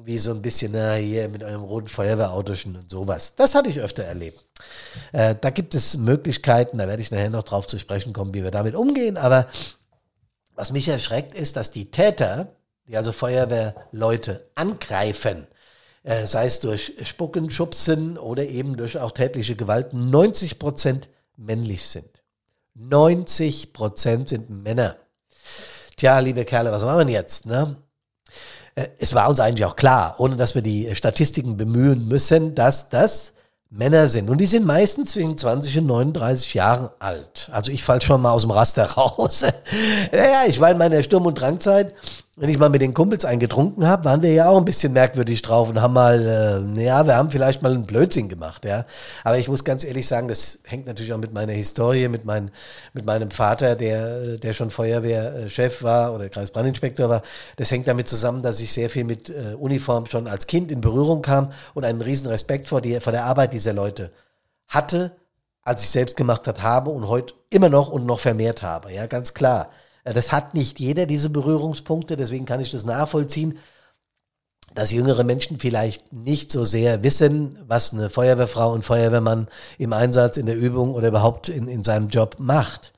irgendwie 0.00 0.18
so 0.18 0.30
ein 0.30 0.40
bisschen, 0.40 0.72
na, 0.72 0.94
hier 0.94 1.28
mit 1.28 1.44
eurem 1.44 1.62
roten 1.62 1.86
Feuerwehrautochen 1.86 2.74
und 2.74 2.90
sowas. 2.90 3.34
Das 3.36 3.54
habe 3.54 3.68
ich 3.68 3.80
öfter 3.80 4.02
erlebt. 4.04 4.46
Äh, 5.12 5.34
da 5.38 5.50
gibt 5.50 5.74
es 5.74 5.98
Möglichkeiten, 5.98 6.78
da 6.78 6.88
werde 6.88 7.02
ich 7.02 7.10
nachher 7.10 7.28
noch 7.28 7.42
drauf 7.42 7.66
zu 7.66 7.78
sprechen 7.78 8.14
kommen, 8.14 8.32
wie 8.32 8.42
wir 8.42 8.50
damit 8.50 8.74
umgehen. 8.74 9.18
Aber 9.18 9.46
was 10.54 10.72
mich 10.72 10.88
erschreckt, 10.88 11.34
ist, 11.34 11.56
dass 11.56 11.70
die 11.70 11.90
Täter, 11.90 12.56
die 12.88 12.96
also 12.96 13.12
Feuerwehrleute 13.12 14.48
angreifen, 14.54 15.46
äh, 16.02 16.24
sei 16.26 16.46
es 16.46 16.60
durch 16.60 16.94
Spucken, 17.02 17.50
Schubsen 17.50 18.16
oder 18.16 18.44
eben 18.44 18.78
durch 18.78 18.98
auch 18.98 19.12
tätliche 19.12 19.54
Gewalt, 19.54 19.92
90 19.92 20.58
Prozent 20.58 21.08
männlich 21.36 21.86
sind. 21.86 22.08
90 22.74 23.74
Prozent 23.74 24.30
sind 24.30 24.48
Männer. 24.48 24.96
Tja, 25.96 26.18
liebe 26.20 26.46
Kerle, 26.46 26.72
was 26.72 26.82
machen 26.82 27.06
wir 27.06 27.12
jetzt? 27.12 27.44
Ne? 27.44 27.76
Äh, 28.74 28.88
es 28.98 29.14
war 29.14 29.28
uns 29.28 29.40
eigentlich 29.40 29.64
auch 29.64 29.76
klar, 29.76 30.14
ohne 30.18 30.36
dass 30.36 30.54
wir 30.54 30.62
die 30.62 30.94
Statistiken 30.94 31.56
bemühen 31.56 32.08
müssen, 32.08 32.54
dass 32.54 32.88
das 32.88 33.34
Männer 33.70 34.08
sind. 34.08 34.28
Und 34.28 34.38
die 34.38 34.46
sind 34.46 34.66
meistens 34.66 35.12
zwischen 35.12 35.38
20 35.38 35.78
und 35.78 35.86
39 35.86 36.54
Jahren 36.54 36.90
alt. 36.98 37.48
Also 37.52 37.70
ich 37.70 37.84
falle 37.84 38.00
schon 38.00 38.20
mal 38.20 38.32
aus 38.32 38.42
dem 38.42 38.50
Raster 38.50 38.84
raus. 38.96 39.44
naja, 40.12 40.42
ich 40.48 40.60
war 40.60 40.70
in 40.72 40.78
meiner 40.78 41.02
Sturm- 41.02 41.26
und 41.26 41.40
Drangzeit 41.40 41.94
wenn 42.36 42.48
ich 42.48 42.58
mal 42.58 42.70
mit 42.70 42.80
den 42.80 42.94
Kumpels 42.94 43.24
eingetrunken 43.24 43.86
habe, 43.86 44.04
waren 44.04 44.22
wir 44.22 44.32
ja 44.32 44.48
auch 44.48 44.56
ein 44.56 44.64
bisschen 44.64 44.92
merkwürdig 44.92 45.42
drauf 45.42 45.68
und 45.68 45.82
haben 45.82 45.92
mal, 45.92 46.64
äh, 46.76 46.82
ja, 46.82 47.04
wir 47.06 47.16
haben 47.16 47.30
vielleicht 47.30 47.60
mal 47.60 47.72
einen 47.72 47.86
Blödsinn 47.86 48.28
gemacht, 48.28 48.64
ja. 48.64 48.86
Aber 49.24 49.36
ich 49.36 49.48
muss 49.48 49.64
ganz 49.64 49.82
ehrlich 49.84 50.06
sagen, 50.06 50.28
das 50.28 50.60
hängt 50.64 50.86
natürlich 50.86 51.12
auch 51.12 51.18
mit 51.18 51.34
meiner 51.34 51.52
Historie, 51.52 52.08
mit, 52.08 52.24
mein, 52.24 52.50
mit 52.94 53.04
meinem 53.04 53.30
Vater, 53.30 53.74
der, 53.74 54.38
der 54.38 54.52
schon 54.52 54.70
Feuerwehrchef 54.70 55.82
war 55.82 56.14
oder 56.14 56.28
Kreisbrandinspektor 56.28 57.08
war. 57.08 57.22
Das 57.56 57.70
hängt 57.72 57.88
damit 57.88 58.08
zusammen, 58.08 58.42
dass 58.42 58.60
ich 58.60 58.72
sehr 58.72 58.90
viel 58.90 59.04
mit 59.04 59.28
äh, 59.28 59.54
Uniform 59.58 60.06
schon 60.06 60.28
als 60.28 60.46
Kind 60.46 60.70
in 60.70 60.80
Berührung 60.80 61.22
kam 61.22 61.50
und 61.74 61.84
einen 61.84 62.00
riesen 62.00 62.28
Respekt 62.28 62.68
vor, 62.68 62.80
die, 62.80 63.00
vor 63.00 63.12
der 63.12 63.24
Arbeit 63.24 63.52
dieser 63.52 63.72
Leute 63.72 64.12
hatte, 64.68 65.16
als 65.62 65.82
ich 65.82 65.90
selbst 65.90 66.16
gemacht 66.16 66.46
hat, 66.46 66.62
habe 66.62 66.90
und 66.90 67.08
heute 67.08 67.34
immer 67.50 67.68
noch 67.68 67.88
und 67.88 68.06
noch 68.06 68.20
vermehrt 68.20 68.62
habe, 68.62 68.92
ja, 68.92 69.06
ganz 69.06 69.34
klar. 69.34 69.70
Äh, 70.04 70.14
das 70.14 70.32
hat 70.32 70.54
nicht 70.54 70.80
jeder, 70.80 71.06
diese 71.06 71.30
Berührungspunkte, 71.30 72.16
deswegen 72.16 72.46
kann 72.46 72.60
ich 72.60 72.70
das 72.70 72.84
nachvollziehen, 72.84 73.58
dass 74.74 74.92
jüngere 74.92 75.24
Menschen 75.24 75.58
vielleicht 75.58 76.12
nicht 76.12 76.52
so 76.52 76.64
sehr 76.64 77.02
wissen, 77.02 77.58
was 77.66 77.92
eine 77.92 78.08
Feuerwehrfrau 78.08 78.72
und 78.72 78.84
Feuerwehrmann 78.84 79.48
im 79.78 79.92
Einsatz, 79.92 80.36
in 80.36 80.46
der 80.46 80.56
Übung 80.56 80.92
oder 80.94 81.08
überhaupt 81.08 81.48
in, 81.48 81.66
in 81.66 81.82
seinem 81.82 82.08
Job 82.08 82.36
macht. 82.38 82.92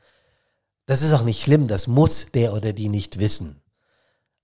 Das 0.87 1.03
ist 1.03 1.13
auch 1.13 1.23
nicht 1.23 1.43
schlimm, 1.43 1.69
das 1.69 1.87
muss 1.87 2.27
der 2.33 2.53
oder 2.53 2.73
die 2.73 2.89
nicht 2.89 3.19
wissen. 3.19 3.63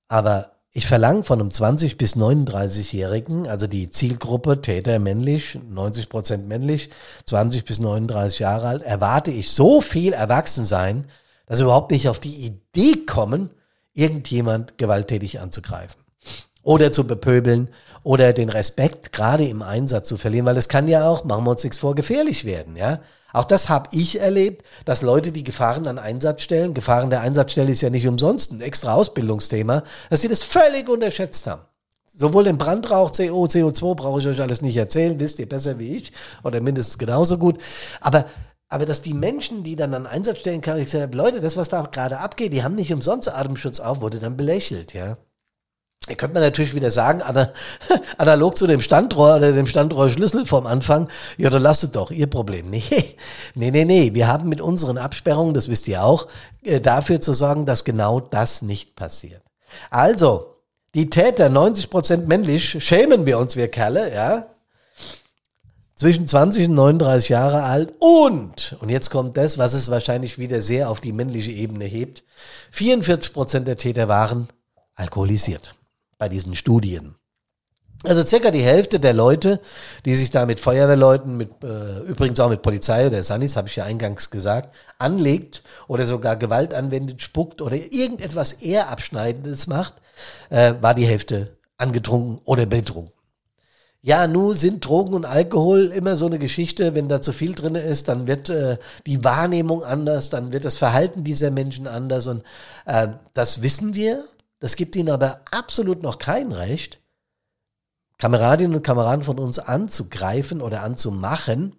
Aber 0.06 0.52
ich 0.72 0.86
verlange 0.86 1.24
von 1.24 1.40
einem 1.40 1.50
20- 1.50 1.96
bis 1.96 2.16
39-Jährigen, 2.16 3.48
also 3.48 3.66
die 3.66 3.90
Zielgruppe 3.90 4.62
Täter 4.62 4.98
männlich, 4.98 5.58
90 5.68 6.08
Prozent 6.08 6.48
männlich, 6.48 6.90
20 7.26 7.64
bis 7.64 7.78
39 7.78 8.38
Jahre 8.38 8.68
alt, 8.68 8.82
erwarte 8.82 9.30
ich 9.30 9.50
so 9.50 9.80
viel 9.80 10.12
Erwachsensein, 10.12 11.06
dass 11.48 11.58
wir 11.58 11.64
überhaupt 11.64 11.90
nicht 11.90 12.08
auf 12.08 12.18
die 12.18 12.46
Idee 12.46 13.04
kommen, 13.06 13.50
irgendjemand 13.94 14.78
gewalttätig 14.78 15.40
anzugreifen 15.40 16.00
oder 16.62 16.92
zu 16.92 17.06
bepöbeln 17.06 17.70
oder 18.02 18.32
den 18.32 18.48
Respekt 18.48 19.12
gerade 19.12 19.44
im 19.44 19.62
Einsatz 19.62 20.08
zu 20.08 20.16
verlieren, 20.16 20.46
weil 20.46 20.54
das 20.54 20.68
kann 20.68 20.86
ja 20.86 21.08
auch, 21.08 21.24
machen 21.24 21.44
wir 21.44 21.50
uns 21.50 21.64
nichts 21.64 21.78
vor, 21.78 21.94
gefährlich 21.94 22.44
werden, 22.44 22.76
ja. 22.76 23.00
Auch 23.32 23.44
das 23.44 23.68
habe 23.68 23.90
ich 23.92 24.20
erlebt, 24.20 24.64
dass 24.86 25.02
Leute, 25.02 25.32
die 25.32 25.44
Gefahren 25.44 25.86
an 25.86 25.98
Einsatzstellen, 25.98 26.72
Gefahren 26.72 27.10
der 27.10 27.20
Einsatzstelle 27.20 27.72
ist 27.72 27.82
ja 27.82 27.90
nicht 27.90 28.06
umsonst 28.06 28.52
ein 28.52 28.62
extra 28.62 28.94
Ausbildungsthema, 28.94 29.82
dass 30.08 30.22
sie 30.22 30.28
das 30.28 30.42
völlig 30.42 30.88
unterschätzt 30.88 31.46
haben. 31.46 31.62
Sowohl 32.06 32.44
den 32.44 32.58
Brandrauch, 32.58 33.12
CO, 33.12 33.44
CO2 33.44 33.94
brauche 33.94 34.20
ich 34.20 34.26
euch 34.26 34.40
alles 34.40 34.60
nicht 34.60 34.76
erzählen, 34.76 35.20
wisst 35.20 35.38
ihr 35.38 35.48
besser 35.48 35.78
wie 35.78 35.96
ich 35.96 36.12
oder 36.42 36.60
mindestens 36.60 36.98
genauso 36.98 37.38
gut. 37.38 37.58
Aber 38.00 38.24
aber 38.68 38.84
dass 38.84 39.00
die 39.00 39.14
Menschen, 39.14 39.64
die 39.64 39.76
dann 39.76 39.94
an 39.94 40.06
Einsatzstellen 40.06 40.60
kamen, 40.60 40.84
gesagt 40.84 41.14
Leute, 41.14 41.40
das, 41.40 41.56
was 41.56 41.70
da 41.70 41.82
gerade 41.82 42.18
abgeht, 42.18 42.52
die 42.52 42.62
haben 42.62 42.74
nicht 42.74 42.92
umsonst 42.92 43.32
Atemschutz 43.32 43.80
auf, 43.80 44.00
wurde 44.00 44.18
dann 44.18 44.36
belächelt, 44.36 44.92
ja. 44.92 45.16
Da 46.06 46.14
könnte 46.14 46.34
man 46.34 46.42
natürlich 46.42 46.74
wieder 46.74 46.90
sagen, 46.90 47.22
analog 48.18 48.56
zu 48.56 48.66
dem 48.66 48.80
Standrohr 48.80 49.36
oder 49.36 49.52
dem 49.52 49.66
Standrohrschlüssel 49.66 50.46
vom 50.46 50.66
Anfang, 50.66 51.08
ja, 51.38 51.50
dann 51.50 51.62
lasst 51.62 51.84
es 51.84 51.92
doch, 51.92 52.10
ihr 52.10 52.28
Problem. 52.28 52.70
Nee, 52.70 52.82
nee, 53.54 53.70
nee, 53.70 53.84
nee. 53.84 54.14
Wir 54.14 54.28
haben 54.28 54.48
mit 54.48 54.60
unseren 54.60 54.98
Absperrungen, 54.98 55.54
das 55.54 55.68
wisst 55.68 55.88
ihr 55.88 56.04
auch, 56.04 56.28
äh, 56.62 56.80
dafür 56.80 57.20
zu 57.20 57.32
sorgen, 57.32 57.66
dass 57.66 57.84
genau 57.84 58.20
das 58.20 58.62
nicht 58.62 58.96
passiert. 58.96 59.42
Also, 59.90 60.54
die 60.94 61.10
Täter, 61.10 61.48
90% 61.48 62.26
männlich, 62.26 62.82
schämen 62.82 63.26
wir 63.26 63.38
uns, 63.38 63.56
wir 63.56 63.68
Kerle, 63.68 64.12
ja 64.12 64.46
zwischen 65.98 66.26
20 66.26 66.68
und 66.68 66.74
39 66.74 67.28
Jahre 67.28 67.64
alt 67.64 67.92
und, 67.98 68.76
und 68.80 68.88
jetzt 68.88 69.10
kommt 69.10 69.36
das, 69.36 69.58
was 69.58 69.74
es 69.74 69.90
wahrscheinlich 69.90 70.38
wieder 70.38 70.62
sehr 70.62 70.90
auf 70.90 71.00
die 71.00 71.12
männliche 71.12 71.50
Ebene 71.50 71.84
hebt, 71.86 72.22
44 72.70 73.32
Prozent 73.32 73.66
der 73.66 73.76
Täter 73.76 74.08
waren 74.08 74.48
alkoholisiert 74.94 75.74
bei 76.16 76.28
diesen 76.28 76.54
Studien. 76.54 77.16
Also 78.04 78.24
circa 78.24 78.52
die 78.52 78.62
Hälfte 78.62 79.00
der 79.00 79.12
Leute, 79.12 79.60
die 80.04 80.14
sich 80.14 80.30
da 80.30 80.46
mit 80.46 80.60
Feuerwehrleuten, 80.60 81.36
mit 81.36 81.50
äh, 81.64 81.98
übrigens 82.02 82.38
auch 82.38 82.48
mit 82.48 82.62
Polizei 82.62 83.08
oder 83.08 83.24
Sanis, 83.24 83.56
habe 83.56 83.66
ich 83.66 83.74
ja 83.74 83.84
eingangs 83.84 84.30
gesagt, 84.30 84.72
anlegt 84.98 85.64
oder 85.88 86.06
sogar 86.06 86.36
Gewalt 86.36 86.74
anwendet, 86.74 87.22
spuckt 87.22 87.60
oder 87.60 87.74
irgendetwas 87.74 88.52
eher 88.52 88.88
Abschneidendes 88.88 89.66
macht, 89.66 89.94
äh, 90.50 90.74
war 90.80 90.94
die 90.94 91.06
Hälfte 91.06 91.56
angetrunken 91.76 92.38
oder 92.44 92.66
betrunken. 92.66 93.17
Ja, 94.08 94.26
nun 94.26 94.54
sind 94.54 94.86
Drogen 94.86 95.12
und 95.12 95.26
Alkohol 95.26 95.92
immer 95.94 96.16
so 96.16 96.24
eine 96.24 96.38
Geschichte. 96.38 96.94
Wenn 96.94 97.10
da 97.10 97.20
zu 97.20 97.30
viel 97.30 97.54
drin 97.54 97.74
ist, 97.74 98.08
dann 98.08 98.26
wird 98.26 98.48
äh, 98.48 98.78
die 99.04 99.22
Wahrnehmung 99.22 99.84
anders, 99.84 100.30
dann 100.30 100.50
wird 100.50 100.64
das 100.64 100.78
Verhalten 100.78 101.24
dieser 101.24 101.50
Menschen 101.50 101.86
anders. 101.86 102.26
Und 102.26 102.42
äh, 102.86 103.08
das 103.34 103.60
wissen 103.60 103.92
wir. 103.94 104.24
Das 104.60 104.76
gibt 104.76 104.96
ihnen 104.96 105.10
aber 105.10 105.42
absolut 105.50 106.02
noch 106.02 106.16
kein 106.16 106.52
Recht, 106.52 107.02
Kameradinnen 108.16 108.76
und 108.76 108.82
Kameraden 108.82 109.26
von 109.26 109.38
uns 109.38 109.58
anzugreifen 109.58 110.62
oder 110.62 110.84
anzumachen, 110.84 111.76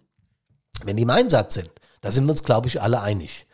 wenn 0.84 0.98
die 0.98 1.04
im 1.04 1.10
Einsatz 1.10 1.56
sind. 1.56 1.72
Da 2.02 2.12
sind 2.12 2.26
wir 2.26 2.32
uns, 2.34 2.44
glaube 2.44 2.68
ich, 2.68 2.80
alle 2.80 3.02
einig. 3.02 3.48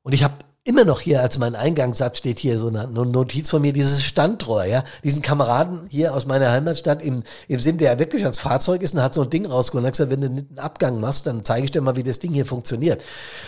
Und 0.00 0.14
ich 0.14 0.24
habe 0.24 0.36
immer 0.68 0.84
noch 0.84 1.00
hier 1.00 1.22
als 1.22 1.38
mein 1.38 1.56
Eingangssatz 1.56 2.18
steht 2.18 2.38
hier 2.38 2.58
so 2.58 2.68
eine 2.68 2.86
Notiz 2.86 3.48
von 3.48 3.62
mir, 3.62 3.72
dieses 3.72 4.02
Standrohr, 4.02 4.66
ja, 4.66 4.84
diesen 5.02 5.22
Kameraden 5.22 5.86
hier 5.88 6.14
aus 6.14 6.26
meiner 6.26 6.50
Heimatstadt 6.50 7.02
im, 7.02 7.22
im 7.48 7.58
Sinn, 7.58 7.78
der 7.78 7.98
wirklich 7.98 8.22
ans 8.22 8.38
Fahrzeug 8.38 8.82
ist 8.82 8.94
und 8.94 9.02
hat 9.02 9.14
so 9.14 9.22
ein 9.22 9.30
Ding 9.30 9.46
rausgeholt 9.46 9.82
und 9.82 9.86
hat 9.86 9.94
gesagt, 9.94 10.10
wenn 10.10 10.20
du 10.20 10.26
einen 10.26 10.58
Abgang 10.58 11.00
machst, 11.00 11.26
dann 11.26 11.42
zeige 11.42 11.64
ich 11.64 11.70
dir 11.70 11.80
mal, 11.80 11.96
wie 11.96 12.02
das 12.02 12.18
Ding 12.18 12.34
hier 12.34 12.44
funktioniert. 12.44 13.02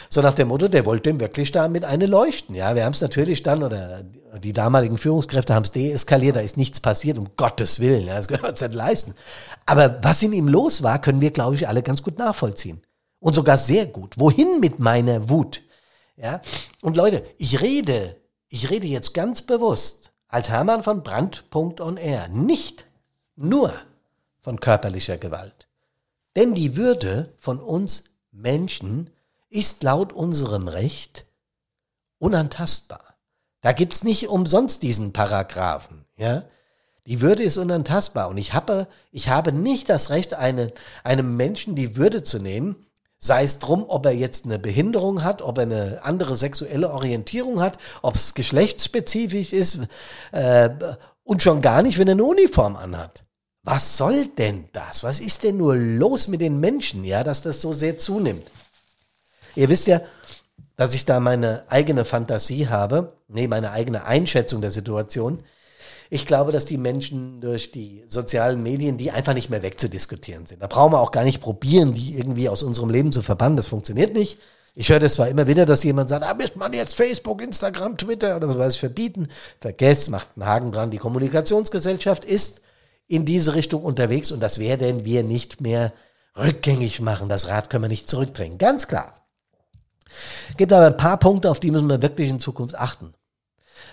So 0.08 0.22
nach 0.22 0.32
dem 0.32 0.48
Motto, 0.48 0.68
der 0.68 0.86
wollte 0.86 1.10
ihm 1.10 1.20
wirklich 1.20 1.52
da 1.52 1.68
mit 1.68 1.84
eine 1.84 2.06
leuchten, 2.06 2.54
ja. 2.54 2.74
Wir 2.74 2.86
haben 2.86 2.94
es 2.94 3.02
natürlich 3.02 3.42
dann, 3.42 3.62
oder 3.62 4.02
die 4.42 4.54
damaligen 4.54 4.96
Führungskräfte 4.96 5.54
haben 5.54 5.64
es 5.64 5.72
deeskaliert, 5.72 6.36
da 6.36 6.40
ist 6.40 6.56
nichts 6.56 6.80
passiert, 6.80 7.18
um 7.18 7.28
Gottes 7.36 7.80
Willen, 7.80 8.06
ja, 8.06 8.14
das 8.14 8.28
können 8.28 8.42
wir 8.42 8.48
uns 8.48 8.62
nicht 8.62 8.74
leisten. 8.74 9.14
Aber 9.66 9.98
was 10.02 10.22
in 10.22 10.32
ihm 10.32 10.48
los 10.48 10.82
war, 10.82 10.98
können 11.00 11.20
wir, 11.20 11.32
glaube 11.32 11.54
ich, 11.54 11.68
alle 11.68 11.82
ganz 11.82 12.02
gut 12.02 12.18
nachvollziehen. 12.18 12.80
Und 13.18 13.34
sogar 13.34 13.58
sehr 13.58 13.84
gut. 13.84 14.14
Wohin 14.16 14.60
mit 14.60 14.78
meiner 14.78 15.28
Wut? 15.28 15.60
Ja? 16.20 16.42
Und 16.82 16.96
Leute, 16.96 17.24
ich 17.38 17.60
rede, 17.60 18.16
ich 18.48 18.70
rede 18.70 18.86
jetzt 18.86 19.14
ganz 19.14 19.42
bewusst 19.42 20.12
als 20.28 20.48
Hermann 20.48 20.82
von 20.82 21.02
Brand.on-air 21.02 22.28
nicht 22.28 22.84
nur 23.36 23.72
von 24.40 24.60
körperlicher 24.60 25.18
Gewalt. 25.18 25.68
Denn 26.36 26.54
die 26.54 26.76
Würde 26.76 27.34
von 27.38 27.58
uns 27.58 28.04
Menschen 28.30 29.10
ist 29.48 29.82
laut 29.82 30.12
unserem 30.12 30.68
Recht 30.68 31.26
unantastbar. 32.18 33.16
Da 33.62 33.72
gibt's 33.72 34.04
nicht 34.04 34.28
umsonst 34.28 34.82
diesen 34.82 35.12
Paragraphen, 35.12 36.04
ja. 36.16 36.44
Die 37.06 37.22
Würde 37.22 37.42
ist 37.42 37.56
unantastbar 37.56 38.28
und 38.28 38.36
ich 38.36 38.52
habe, 38.52 38.86
ich 39.10 39.30
habe 39.30 39.52
nicht 39.52 39.88
das 39.88 40.10
Recht, 40.10 40.34
eine, 40.34 40.72
einem 41.02 41.36
Menschen 41.36 41.74
die 41.74 41.96
Würde 41.96 42.22
zu 42.22 42.38
nehmen, 42.38 42.86
Sei 43.22 43.44
es 43.44 43.58
drum, 43.58 43.84
ob 43.86 44.06
er 44.06 44.12
jetzt 44.12 44.46
eine 44.46 44.58
Behinderung 44.58 45.22
hat, 45.22 45.42
ob 45.42 45.58
er 45.58 45.64
eine 45.64 46.00
andere 46.02 46.36
sexuelle 46.36 46.90
Orientierung 46.90 47.60
hat, 47.60 47.76
ob 48.00 48.14
es 48.14 48.32
geschlechtsspezifisch 48.32 49.52
ist 49.52 49.80
äh, 50.32 50.70
und 51.22 51.42
schon 51.42 51.60
gar 51.60 51.82
nicht, 51.82 51.98
wenn 51.98 52.08
er 52.08 52.12
eine 52.12 52.24
Uniform 52.24 52.76
anhat. 52.76 53.24
was 53.62 53.98
soll 53.98 54.24
denn 54.26 54.70
das? 54.72 55.04
Was 55.04 55.20
ist 55.20 55.42
denn 55.42 55.58
nur 55.58 55.76
los 55.76 56.28
mit 56.28 56.40
den 56.40 56.60
Menschen, 56.60 57.04
ja, 57.04 57.22
dass 57.22 57.42
das 57.42 57.60
so 57.60 57.74
sehr 57.74 57.98
zunimmt? 57.98 58.50
Ihr 59.54 59.68
wisst 59.68 59.86
ja, 59.86 60.00
dass 60.76 60.94
ich 60.94 61.04
da 61.04 61.20
meine 61.20 61.64
eigene 61.68 62.06
Fantasie 62.06 62.68
habe, 62.68 63.12
nee, 63.28 63.48
meine 63.48 63.72
eigene 63.72 64.04
Einschätzung 64.04 64.62
der 64.62 64.70
Situation. 64.70 65.42
Ich 66.12 66.26
glaube, 66.26 66.50
dass 66.50 66.64
die 66.64 66.76
Menschen 66.76 67.40
durch 67.40 67.70
die 67.70 68.02
sozialen 68.08 68.62
Medien, 68.64 68.98
die 68.98 69.12
einfach 69.12 69.32
nicht 69.32 69.48
mehr 69.48 69.62
wegzudiskutieren 69.62 70.44
sind. 70.44 70.60
Da 70.60 70.66
brauchen 70.66 70.92
wir 70.92 71.00
auch 71.00 71.12
gar 71.12 71.22
nicht 71.22 71.40
probieren, 71.40 71.94
die 71.94 72.18
irgendwie 72.18 72.48
aus 72.48 72.64
unserem 72.64 72.90
Leben 72.90 73.12
zu 73.12 73.22
verbannen. 73.22 73.56
Das 73.56 73.68
funktioniert 73.68 74.12
nicht. 74.12 74.38
Ich 74.74 74.88
höre 74.88 74.98
das 74.98 75.14
zwar 75.14 75.28
immer 75.28 75.46
wieder, 75.46 75.66
dass 75.66 75.84
jemand 75.84 76.08
sagt, 76.08 76.24
ah, 76.24 76.34
müsste 76.34 76.58
man 76.58 76.72
jetzt 76.72 76.96
Facebook, 76.96 77.40
Instagram, 77.40 77.96
Twitter 77.96 78.36
oder 78.36 78.48
was 78.48 78.58
weiß 78.58 78.74
ich 78.74 78.80
verbieten. 78.80 79.28
Vergesst, 79.60 80.10
macht 80.10 80.30
einen 80.34 80.46
Haken 80.46 80.72
dran. 80.72 80.90
Die 80.90 80.98
Kommunikationsgesellschaft 80.98 82.24
ist 82.24 82.62
in 83.06 83.24
diese 83.24 83.54
Richtung 83.54 83.82
unterwegs 83.84 84.32
und 84.32 84.40
das 84.40 84.58
werden 84.58 85.04
wir 85.04 85.22
nicht 85.22 85.60
mehr 85.60 85.92
rückgängig 86.36 87.00
machen. 87.00 87.28
Das 87.28 87.46
Rad 87.46 87.70
können 87.70 87.84
wir 87.84 87.88
nicht 87.88 88.08
zurückdrängen. 88.08 88.58
Ganz 88.58 88.88
klar. 88.88 89.14
Gibt 90.56 90.72
aber 90.72 90.86
ein 90.86 90.96
paar 90.96 91.18
Punkte, 91.18 91.50
auf 91.50 91.60
die 91.60 91.70
müssen 91.70 91.88
wir 91.88 92.02
wirklich 92.02 92.30
in 92.30 92.40
Zukunft 92.40 92.74
achten. 92.74 93.12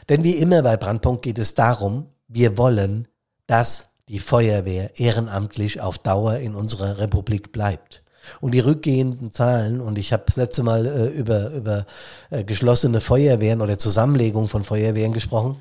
Denn 0.10 0.24
wie 0.24 0.36
immer 0.36 0.62
bei 0.62 0.78
Brandpunkt 0.78 1.24
geht 1.24 1.40
es 1.40 1.54
darum, 1.54 2.08
wir 2.28 2.58
wollen, 2.58 3.08
dass 3.48 3.90
die 4.10 4.20
Feuerwehr 4.20 5.00
ehrenamtlich 5.00 5.82
auf 5.82 5.98
Dauer 5.98 6.38
in 6.38 6.56
unserer 6.56 6.98
Republik 6.98 7.52
bleibt. 7.52 8.04
Und 8.42 8.54
die 8.54 8.60
rückgehenden 8.60 9.32
Zahlen, 9.32 9.80
und 9.80 9.98
ich 9.98 10.12
habe 10.12 10.24
das 10.26 10.36
letzte 10.36 10.64
Mal 10.64 10.86
äh, 10.86 11.08
über, 11.08 11.50
über 11.52 11.86
äh, 12.30 12.44
geschlossene 12.44 13.02
Feuerwehren 13.02 13.62
oder 13.62 13.78
Zusammenlegung 13.78 14.48
von 14.48 14.64
Feuerwehren 14.64 15.14
gesprochen, 15.14 15.58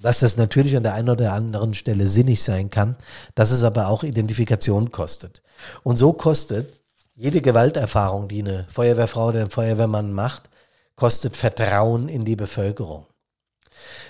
dass 0.00 0.20
das 0.20 0.36
natürlich 0.36 0.76
an 0.76 0.82
der 0.82 0.94
einen 0.94 1.10
oder 1.10 1.32
anderen 1.32 1.74
Stelle 1.74 2.08
sinnig 2.08 2.42
sein 2.42 2.70
kann, 2.70 2.96
dass 3.34 3.50
es 3.50 3.62
aber 3.62 3.88
auch 3.88 4.02
Identifikation 4.02 4.90
kostet. 4.90 5.42
Und 5.82 5.96
so 5.96 6.12
kostet 6.12 6.68
jede 7.14 7.40
Gewalterfahrung, 7.40 8.26
die 8.26 8.40
eine 8.40 8.66
Feuerwehrfrau 8.68 9.28
oder 9.28 9.42
ein 9.42 9.50
Feuerwehrmann 9.50 10.12
macht, 10.12 10.50
kostet 10.96 11.36
Vertrauen 11.36 12.08
in 12.08 12.24
die 12.24 12.36
Bevölkerung. 12.36 13.06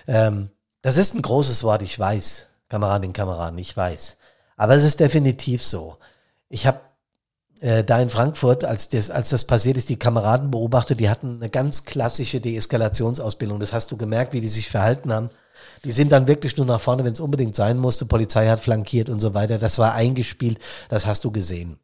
Ähm, 0.07 0.51
das 0.83 0.97
ist 0.97 1.15
ein 1.15 1.23
großes 1.23 1.63
Wort, 1.65 1.83
ich 1.83 1.99
weiß, 1.99 2.47
Kameradin, 2.69 3.13
Kameraden, 3.13 3.59
ich 3.59 3.77
weiß. 3.77 4.17
Aber 4.57 4.75
es 4.75 4.85
ist 4.85 5.01
definitiv 5.01 5.65
so. 5.65 5.99
Ich 6.49 6.67
habe 6.67 6.81
äh, 7.61 7.85
da 7.85 8.01
in 8.01 8.11
Frankfurt, 8.11 8.65
als 8.65 8.89
das, 8.89 9.11
als 9.11 9.31
das 9.31 9.45
passiert 9.45 9.77
ist, 9.77 9.89
die 9.89 9.99
Kameraden 9.99 10.51
beobachtet, 10.51 10.99
die 10.99 11.09
hatten 11.09 11.37
eine 11.37 11.49
ganz 11.49 11.85
klassische 11.85 12.41
Deeskalationsausbildung. 12.41 13.61
Das 13.61 13.73
hast 13.73 13.91
du 13.93 13.97
gemerkt, 13.97 14.33
wie 14.33 14.41
die 14.41 14.49
sich 14.49 14.69
verhalten 14.69 15.13
haben. 15.13 15.31
Die 15.85 15.93
sind 15.93 16.11
dann 16.11 16.27
wirklich 16.27 16.57
nur 16.57 16.67
nach 16.67 16.81
vorne, 16.81 17.05
wenn 17.05 17.13
es 17.13 17.21
unbedingt 17.21 17.55
sein 17.55 17.79
musste. 17.79 18.05
Polizei 18.05 18.49
hat 18.49 18.61
flankiert 18.61 19.09
und 19.09 19.21
so 19.21 19.35
weiter. 19.35 19.59
Das 19.59 19.79
war 19.79 19.95
eingespielt, 19.95 20.59
das 20.89 21.07
hast 21.07 21.25
du 21.25 21.31
gesehen. 21.31 21.79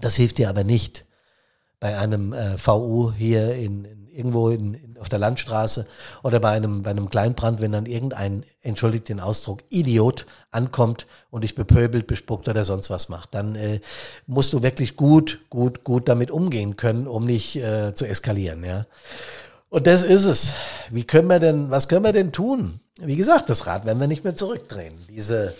Das 0.00 0.16
hilft 0.16 0.38
dir 0.38 0.48
aber 0.48 0.64
nicht 0.64 1.06
bei 1.78 1.98
einem 1.98 2.32
äh, 2.32 2.58
VU 2.58 3.12
hier 3.12 3.54
in, 3.54 3.84
in 3.84 4.01
irgendwo 4.14 4.50
in, 4.50 4.74
in, 4.74 4.98
auf 4.98 5.08
der 5.08 5.18
Landstraße 5.18 5.86
oder 6.22 6.40
bei 6.40 6.50
einem, 6.50 6.82
bei 6.82 6.90
einem 6.90 7.10
Kleinbrand, 7.10 7.60
wenn 7.60 7.72
dann 7.72 7.86
irgendein, 7.86 8.44
entschuldigt 8.62 9.08
den 9.08 9.20
Ausdruck, 9.20 9.60
Idiot 9.70 10.26
ankommt 10.50 11.06
und 11.30 11.44
dich 11.44 11.54
bepöbelt, 11.54 12.06
bespuckt 12.06 12.48
oder 12.48 12.64
sonst 12.64 12.90
was 12.90 13.08
macht, 13.08 13.34
dann 13.34 13.54
äh, 13.54 13.80
musst 14.26 14.52
du 14.52 14.62
wirklich 14.62 14.96
gut, 14.96 15.40
gut, 15.50 15.84
gut 15.84 16.08
damit 16.08 16.30
umgehen 16.30 16.76
können, 16.76 17.06
um 17.06 17.24
nicht 17.24 17.56
äh, 17.56 17.94
zu 17.94 18.04
eskalieren, 18.04 18.64
ja. 18.64 18.86
Und 19.70 19.86
das 19.86 20.02
ist 20.02 20.26
es. 20.26 20.52
Wie 20.90 21.04
können 21.04 21.28
wir 21.28 21.40
denn, 21.40 21.70
was 21.70 21.88
können 21.88 22.04
wir 22.04 22.12
denn 22.12 22.30
tun? 22.30 22.80
Wie 23.00 23.16
gesagt, 23.16 23.48
das 23.48 23.66
Rad 23.66 23.86
werden 23.86 24.00
wir 24.00 24.06
nicht 24.06 24.22
mehr 24.22 24.36
zurückdrehen. 24.36 24.92
Diese 25.08 25.54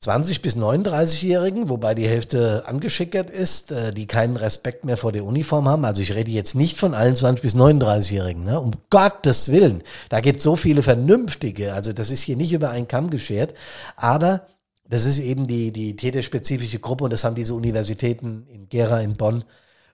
20 0.00 0.42
bis 0.42 0.56
39-Jährigen, 0.56 1.70
wobei 1.70 1.94
die 1.94 2.06
Hälfte 2.06 2.64
angeschickert 2.66 3.30
ist, 3.30 3.72
äh, 3.72 3.92
die 3.92 4.06
keinen 4.06 4.36
Respekt 4.36 4.84
mehr 4.84 4.96
vor 4.96 5.10
der 5.10 5.24
Uniform 5.24 5.68
haben. 5.68 5.84
Also 5.84 6.02
ich 6.02 6.14
rede 6.14 6.30
jetzt 6.30 6.54
nicht 6.54 6.76
von 6.76 6.94
allen 6.94 7.16
20 7.16 7.42
bis 7.42 7.56
39-Jährigen, 7.56 8.44
ne? 8.44 8.60
um 8.60 8.72
Gottes 8.90 9.50
Willen. 9.50 9.82
Da 10.08 10.20
gibt 10.20 10.38
es 10.38 10.44
so 10.44 10.54
viele 10.54 10.82
Vernünftige. 10.82 11.72
Also 11.72 11.92
das 11.92 12.10
ist 12.10 12.22
hier 12.22 12.36
nicht 12.36 12.52
über 12.52 12.70
einen 12.70 12.88
Kamm 12.88 13.10
geschert. 13.10 13.54
Aber 13.96 14.46
das 14.88 15.06
ist 15.06 15.18
eben 15.18 15.46
die, 15.46 15.72
die 15.72 15.96
täterspezifische 15.96 16.78
Gruppe 16.78 17.04
und 17.04 17.12
das 17.12 17.24
haben 17.24 17.34
diese 17.34 17.54
Universitäten 17.54 18.46
in 18.48 18.68
Gera, 18.68 19.00
in 19.00 19.16
Bonn 19.16 19.44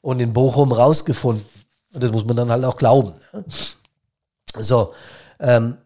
und 0.00 0.20
in 0.20 0.32
Bochum 0.32 0.72
rausgefunden. 0.72 1.46
Und 1.94 2.02
das 2.02 2.10
muss 2.10 2.24
man 2.24 2.36
dann 2.36 2.50
halt 2.50 2.64
auch 2.64 2.76
glauben. 2.76 3.12
Ne? 3.32 3.44
So, 4.58 4.92
ähm, 5.40 5.78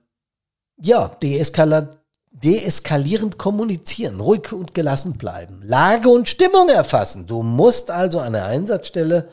ja, 0.79 1.09
Deeskalation 1.23 2.01
deeskalierend 2.43 3.39
kommunizieren, 3.39 4.21
ruhig 4.21 4.53
und 4.53 4.75
gelassen 4.75 5.17
bleiben, 5.17 5.61
Lage 5.63 6.09
und 6.09 6.29
Stimmung 6.29 6.69
erfassen. 6.69 7.27
Du 7.27 7.43
musst 7.43 7.91
also 7.91 8.21
an 8.21 8.35
der 8.35 8.45
Einsatzstelle, 8.45 9.29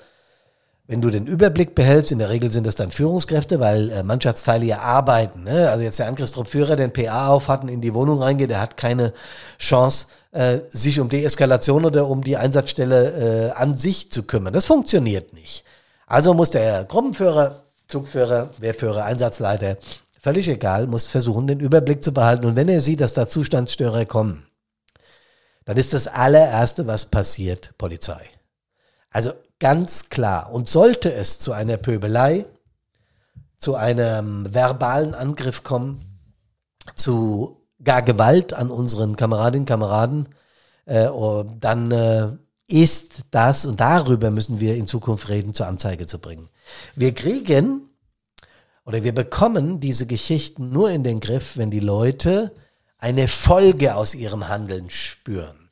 wenn 0.87 1.01
du 1.01 1.09
den 1.09 1.27
Überblick 1.27 1.75
behältst, 1.75 2.11
in 2.11 2.19
der 2.19 2.29
Regel 2.29 2.51
sind 2.51 2.67
das 2.67 2.75
dann 2.75 2.91
Führungskräfte, 2.91 3.59
weil 3.59 3.89
äh, 3.89 4.03
Mannschaftsteile 4.03 4.65
ja 4.65 4.79
arbeiten. 4.79 5.43
Ne? 5.43 5.69
Also 5.69 5.83
jetzt 5.83 5.99
der 5.99 6.07
Angriffstruppführer, 6.07 6.75
der 6.75 6.87
ein 6.87 6.93
PA 6.93 7.27
aufhat 7.27 7.63
und 7.63 7.69
in 7.69 7.81
die 7.81 7.93
Wohnung 7.93 8.21
reingeht, 8.21 8.49
der 8.49 8.61
hat 8.61 8.77
keine 8.77 9.13
Chance, 9.59 10.07
äh, 10.31 10.59
sich 10.69 10.99
um 10.99 11.09
Deeskalation 11.09 11.85
oder 11.85 12.07
um 12.07 12.23
die 12.23 12.37
Einsatzstelle 12.37 13.49
äh, 13.49 13.51
an 13.51 13.77
sich 13.77 14.11
zu 14.11 14.23
kümmern. 14.23 14.53
Das 14.53 14.65
funktioniert 14.65 15.33
nicht. 15.33 15.63
Also 16.05 16.33
muss 16.33 16.49
der 16.49 16.83
Gruppenführer, 16.83 17.63
Zugführer, 17.87 18.49
Wehrführer, 18.59 19.05
Einsatzleiter 19.05 19.77
völlig 20.23 20.47
egal, 20.47 20.87
muss 20.87 21.07
versuchen, 21.07 21.47
den 21.47 21.59
Überblick 21.59 22.01
zu 22.01 22.13
behalten. 22.13 22.45
Und 22.45 22.55
wenn 22.55 22.69
er 22.69 22.79
sieht, 22.79 23.01
dass 23.01 23.13
da 23.13 23.27
Zustandsstörer 23.27 24.05
kommen, 24.05 24.47
dann 25.65 25.75
ist 25.75 25.93
das 25.93 26.07
allererste, 26.07 26.87
was 26.87 27.05
passiert, 27.05 27.77
Polizei. 27.77 28.21
Also 29.09 29.33
ganz 29.59 30.09
klar. 30.09 30.51
Und 30.51 30.69
sollte 30.69 31.13
es 31.13 31.39
zu 31.39 31.51
einer 31.51 31.77
Pöbelei, 31.77 32.45
zu 33.57 33.75
einem 33.75 34.51
verbalen 34.53 35.13
Angriff 35.13 35.63
kommen, 35.63 36.19
zu 36.95 37.67
gar 37.83 38.01
Gewalt 38.01 38.53
an 38.53 38.71
unseren 38.71 39.17
Kameradinnen 39.17 39.63
und 39.63 39.67
Kameraden, 39.67 40.29
äh, 40.85 41.07
oh, 41.07 41.43
dann 41.59 41.91
äh, 41.91 42.29
ist 42.67 43.21
das, 43.31 43.65
und 43.65 43.81
darüber 43.81 44.31
müssen 44.31 44.61
wir 44.61 44.75
in 44.75 44.87
Zukunft 44.87 45.27
reden, 45.27 45.53
zur 45.53 45.67
Anzeige 45.67 46.05
zu 46.05 46.19
bringen. 46.19 46.49
Wir 46.95 47.13
kriegen 47.13 47.89
oder 48.85 49.03
wir 49.03 49.13
bekommen 49.13 49.79
diese 49.79 50.05
Geschichten 50.05 50.69
nur 50.69 50.89
in 50.89 51.03
den 51.03 51.19
Griff, 51.19 51.57
wenn 51.57 51.71
die 51.71 51.79
Leute 51.79 52.51
eine 52.97 53.27
Folge 53.27 53.95
aus 53.95 54.15
ihrem 54.15 54.47
Handeln 54.47 54.89
spüren. 54.89 55.63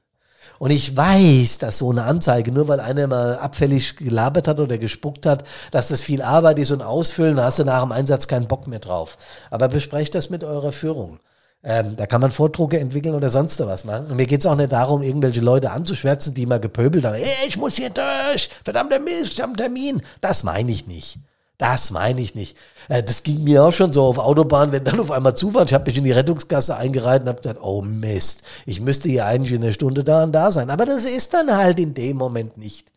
Und 0.60 0.70
ich 0.70 0.96
weiß, 0.96 1.58
dass 1.58 1.80
so 1.80 1.90
eine 1.90 2.04
Anzeige, 2.04 2.52
nur 2.52 2.68
weil 2.68 2.80
einer 2.80 3.08
mal 3.08 3.38
abfällig 3.38 3.96
gelabert 3.96 4.48
hat 4.48 4.60
oder 4.60 4.78
gespuckt 4.78 5.26
hat, 5.26 5.44
dass 5.72 5.88
das 5.88 6.02
viel 6.02 6.22
Arbeit 6.22 6.60
ist 6.60 6.70
und 6.70 6.84
ausfüllen, 6.84 7.38
da 7.38 7.46
hast 7.46 7.58
du 7.58 7.66
nach 7.66 7.82
dem 7.82 7.92
Einsatz 7.92 8.28
keinen 8.28 8.48
Bock 8.48 8.68
mehr 8.68 8.78
drauf. 8.78 9.18
Aber 9.50 9.70
besprecht 9.70 10.14
das 10.14 10.30
mit 10.30 10.44
eurer 10.44 10.72
Führung. 10.72 11.20
Ähm, 11.64 11.96
da 11.96 12.06
kann 12.06 12.22
man 12.22 12.32
Vordrucke 12.32 12.80
entwickeln 12.80 13.16
oder 13.16 13.30
sonst 13.32 13.60
was 13.60 13.86
machen. 13.86 14.08
Und 14.12 14.18
mir 14.18 14.28
geht 14.28 14.42
es 14.42 14.46
auch 14.46 14.56
nicht 14.56 14.72
darum, 14.72 15.02
irgendwelche 15.02 15.42
Leute 15.42 15.72
anzuschwärzen, 15.72 16.36
die 16.36 16.46
mal 16.46 16.60
gepöbelt 16.60 17.06
haben. 17.06 17.16
Ey, 17.16 17.48
ich 17.48 17.58
muss 17.58 17.76
hier 17.76 17.90
durch, 17.90 18.50
verdammter 18.64 19.00
Mist, 19.00 19.34
ich 19.34 19.42
habe 19.42 19.50
einen 19.50 19.58
Termin. 19.58 20.04
Das 20.22 20.44
meine 20.44 20.72
ich 20.72 20.86
nicht. 20.86 21.18
Das 21.62 21.92
meine 21.92 22.20
ich 22.22 22.34
nicht. 22.34 22.58
Äh, 22.90 23.04
das 23.04 23.22
ging 23.22 23.44
mir 23.44 23.64
auch 23.64 23.72
schon 23.72 23.94
so 23.94 24.06
auf 24.06 24.18
Autobahn, 24.18 24.72
wenn 24.72 24.84
dann 24.84 25.00
auf 25.00 25.12
einmal 25.12 25.36
Zufall, 25.36 25.66
ich 25.66 25.76
habe 25.76 25.86
mich 25.86 25.98
in 25.98 26.04
die 26.04 26.12
Rettungskasse 26.12 26.76
eingereiht 26.76 27.22
und 27.22 27.28
habe 27.28 27.40
gedacht, 27.40 27.60
oh 27.62 27.84
Mist, 27.84 28.42
ich 28.66 28.82
müsste 28.82 29.10
hier 29.10 29.28
eigentlich 29.28 29.52
in 29.52 29.62
einer 29.62 29.72
Stunde 29.72 30.04
da 30.04 30.24
und 30.24 30.32
da 30.32 30.50
sein. 30.50 30.72
Aber 30.72 30.88
das 30.88 31.06
ist 31.06 31.36
dann 31.36 31.56
halt 31.56 31.80
in 31.80 31.94
dem 31.94 32.18
Moment 32.18 32.58
nicht. 32.58 32.92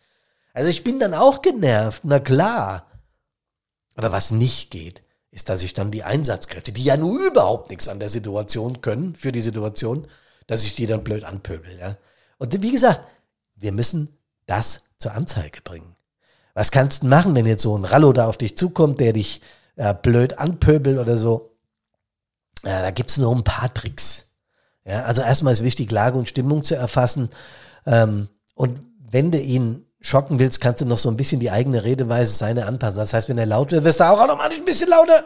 Also 0.55 0.71
ich 0.71 0.83
bin 0.83 0.99
dann 0.99 1.13
auch 1.13 1.43
genervt, 1.43 2.05
na 2.05 2.21
klar. 2.21 2.87
Aber 3.97 4.13
was 4.13 4.31
nicht 4.31 4.71
geht, 4.71 5.03
ist, 5.31 5.51
dass 5.51 5.63
ich 5.63 5.75
dann 5.75 5.91
die 5.91 6.05
Einsatzkräfte, 6.05 6.73
die 6.73 6.85
ja 6.85 6.97
nur 6.97 7.21
überhaupt 7.21 7.69
nichts 7.69 7.87
an 7.87 7.99
der 7.99 8.09
Situation 8.09 8.81
können, 8.81 9.15
für 9.15 9.31
die 9.31 9.43
Situation, 9.43 10.09
dass 10.47 10.63
ich 10.63 10.75
die 10.75 10.87
dann 10.87 11.05
blöd 11.05 11.25
anpöbel. 11.25 11.79
Ja? 11.79 11.99
Und 12.39 12.63
wie 12.63 12.73
gesagt, 12.73 13.03
wir 13.57 13.73
müssen 13.73 14.17
das 14.47 14.85
zur 14.97 15.13
Anzeige 15.13 15.61
bringen. 15.61 15.94
Was 16.55 16.71
kannst 16.71 17.03
du 17.03 17.09
machen, 17.09 17.35
wenn 17.35 17.47
jetzt 17.47 17.63
so 17.63 17.77
ein 17.77 17.85
Rallo 17.85 18.13
da 18.13 18.29
auf 18.29 18.39
dich 18.39 18.57
zukommt, 18.57 19.01
der 19.01 19.13
dich 19.13 19.41
äh, 19.77 19.93
blöd 19.93 20.39
anpöbelt 20.39 20.99
oder 20.99 21.19
so? 21.19 21.51
Ja, 22.65 22.81
da 22.81 22.91
gibt's 22.91 23.19
noch 23.19 23.35
ein 23.35 23.45
paar 23.45 23.73
Tricks. 23.75 24.27
Ja, 24.85 25.05
also 25.05 25.23
erstmal 25.23 25.53
ist 25.53 25.65
wichtig, 25.65 25.91
Lage 25.91 26.17
und 26.17 26.29
Stimmung 26.29 26.63
zu 26.63 26.77
erfassen. 26.77 27.31
Ähm, 27.87 28.29
und 28.55 28.81
wenn 29.11 29.33
du 29.33 29.39
ihn 29.39 29.85
schocken 30.01 30.39
willst, 30.39 30.61
kannst 30.61 30.83
du 30.83 30.87
noch 30.87 30.99
so 30.99 31.09
ein 31.09 31.17
bisschen 31.17 31.41
die 31.41 31.51
eigene 31.51 31.83
Redeweise 31.83 32.35
seine 32.35 32.67
anpassen. 32.67 32.99
Das 32.99 33.15
heißt, 33.15 33.29
wenn 33.29 33.39
er 33.39 33.47
laut 33.47 33.73
wird, 33.73 33.85
wirst 33.85 34.01
du 34.01 34.05
auch 34.05 34.21
automatisch 34.21 34.59
ein 34.59 34.65
bisschen 34.65 34.91
lauter. 34.91 35.25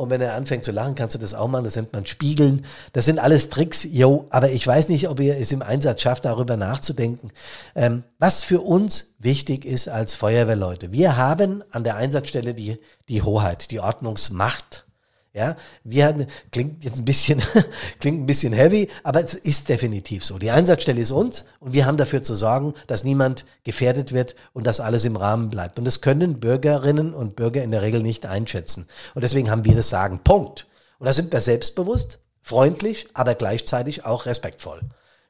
Und 0.00 0.08
wenn 0.08 0.22
er 0.22 0.34
anfängt 0.34 0.64
zu 0.64 0.72
lachen, 0.72 0.94
kannst 0.94 1.14
du 1.14 1.18
das 1.18 1.34
auch 1.34 1.46
machen. 1.46 1.64
Das 1.64 1.76
nennt 1.76 1.92
man 1.92 2.06
Spiegeln. 2.06 2.64
Das 2.94 3.04
sind 3.04 3.18
alles 3.18 3.50
Tricks, 3.50 3.84
yo. 3.84 4.26
Aber 4.30 4.50
ich 4.50 4.66
weiß 4.66 4.88
nicht, 4.88 5.08
ob 5.10 5.20
ihr 5.20 5.36
es 5.36 5.52
im 5.52 5.60
Einsatz 5.60 6.00
schafft, 6.00 6.24
darüber 6.24 6.56
nachzudenken. 6.56 7.30
Ähm, 7.74 8.04
was 8.18 8.42
für 8.42 8.62
uns 8.62 9.14
wichtig 9.18 9.66
ist 9.66 9.88
als 9.88 10.14
Feuerwehrleute. 10.14 10.90
Wir 10.92 11.18
haben 11.18 11.62
an 11.70 11.84
der 11.84 11.96
Einsatzstelle 11.96 12.54
die, 12.54 12.78
die 13.08 13.20
Hoheit, 13.20 13.70
die 13.70 13.80
Ordnungsmacht. 13.80 14.86
Ja, 15.32 15.56
wir 15.84 16.06
hatten, 16.06 16.26
klingt 16.50 16.82
jetzt 16.82 16.98
ein 16.98 17.04
bisschen, 17.04 17.40
klingt 18.00 18.20
ein 18.20 18.26
bisschen 18.26 18.52
heavy, 18.52 18.88
aber 19.04 19.22
es 19.22 19.34
ist 19.34 19.68
definitiv 19.68 20.24
so. 20.24 20.38
Die 20.40 20.50
Einsatzstelle 20.50 21.00
ist 21.00 21.12
uns 21.12 21.44
und 21.60 21.72
wir 21.72 21.86
haben 21.86 21.96
dafür 21.96 22.24
zu 22.24 22.34
sorgen, 22.34 22.74
dass 22.88 23.04
niemand 23.04 23.44
gefährdet 23.62 24.12
wird 24.12 24.34
und 24.52 24.66
dass 24.66 24.80
alles 24.80 25.04
im 25.04 25.14
Rahmen 25.14 25.48
bleibt. 25.48 25.78
Und 25.78 25.84
das 25.84 26.00
können 26.00 26.40
Bürgerinnen 26.40 27.14
und 27.14 27.36
Bürger 27.36 27.62
in 27.62 27.70
der 27.70 27.82
Regel 27.82 28.02
nicht 28.02 28.26
einschätzen. 28.26 28.88
Und 29.14 29.22
deswegen 29.22 29.52
haben 29.52 29.64
wir 29.64 29.76
das 29.76 29.88
Sagen. 29.88 30.18
Punkt. 30.24 30.66
Und 30.98 31.06
da 31.06 31.12
sind 31.12 31.32
wir 31.32 31.40
selbstbewusst, 31.40 32.18
freundlich, 32.42 33.06
aber 33.14 33.36
gleichzeitig 33.36 34.04
auch 34.04 34.26
respektvoll. 34.26 34.80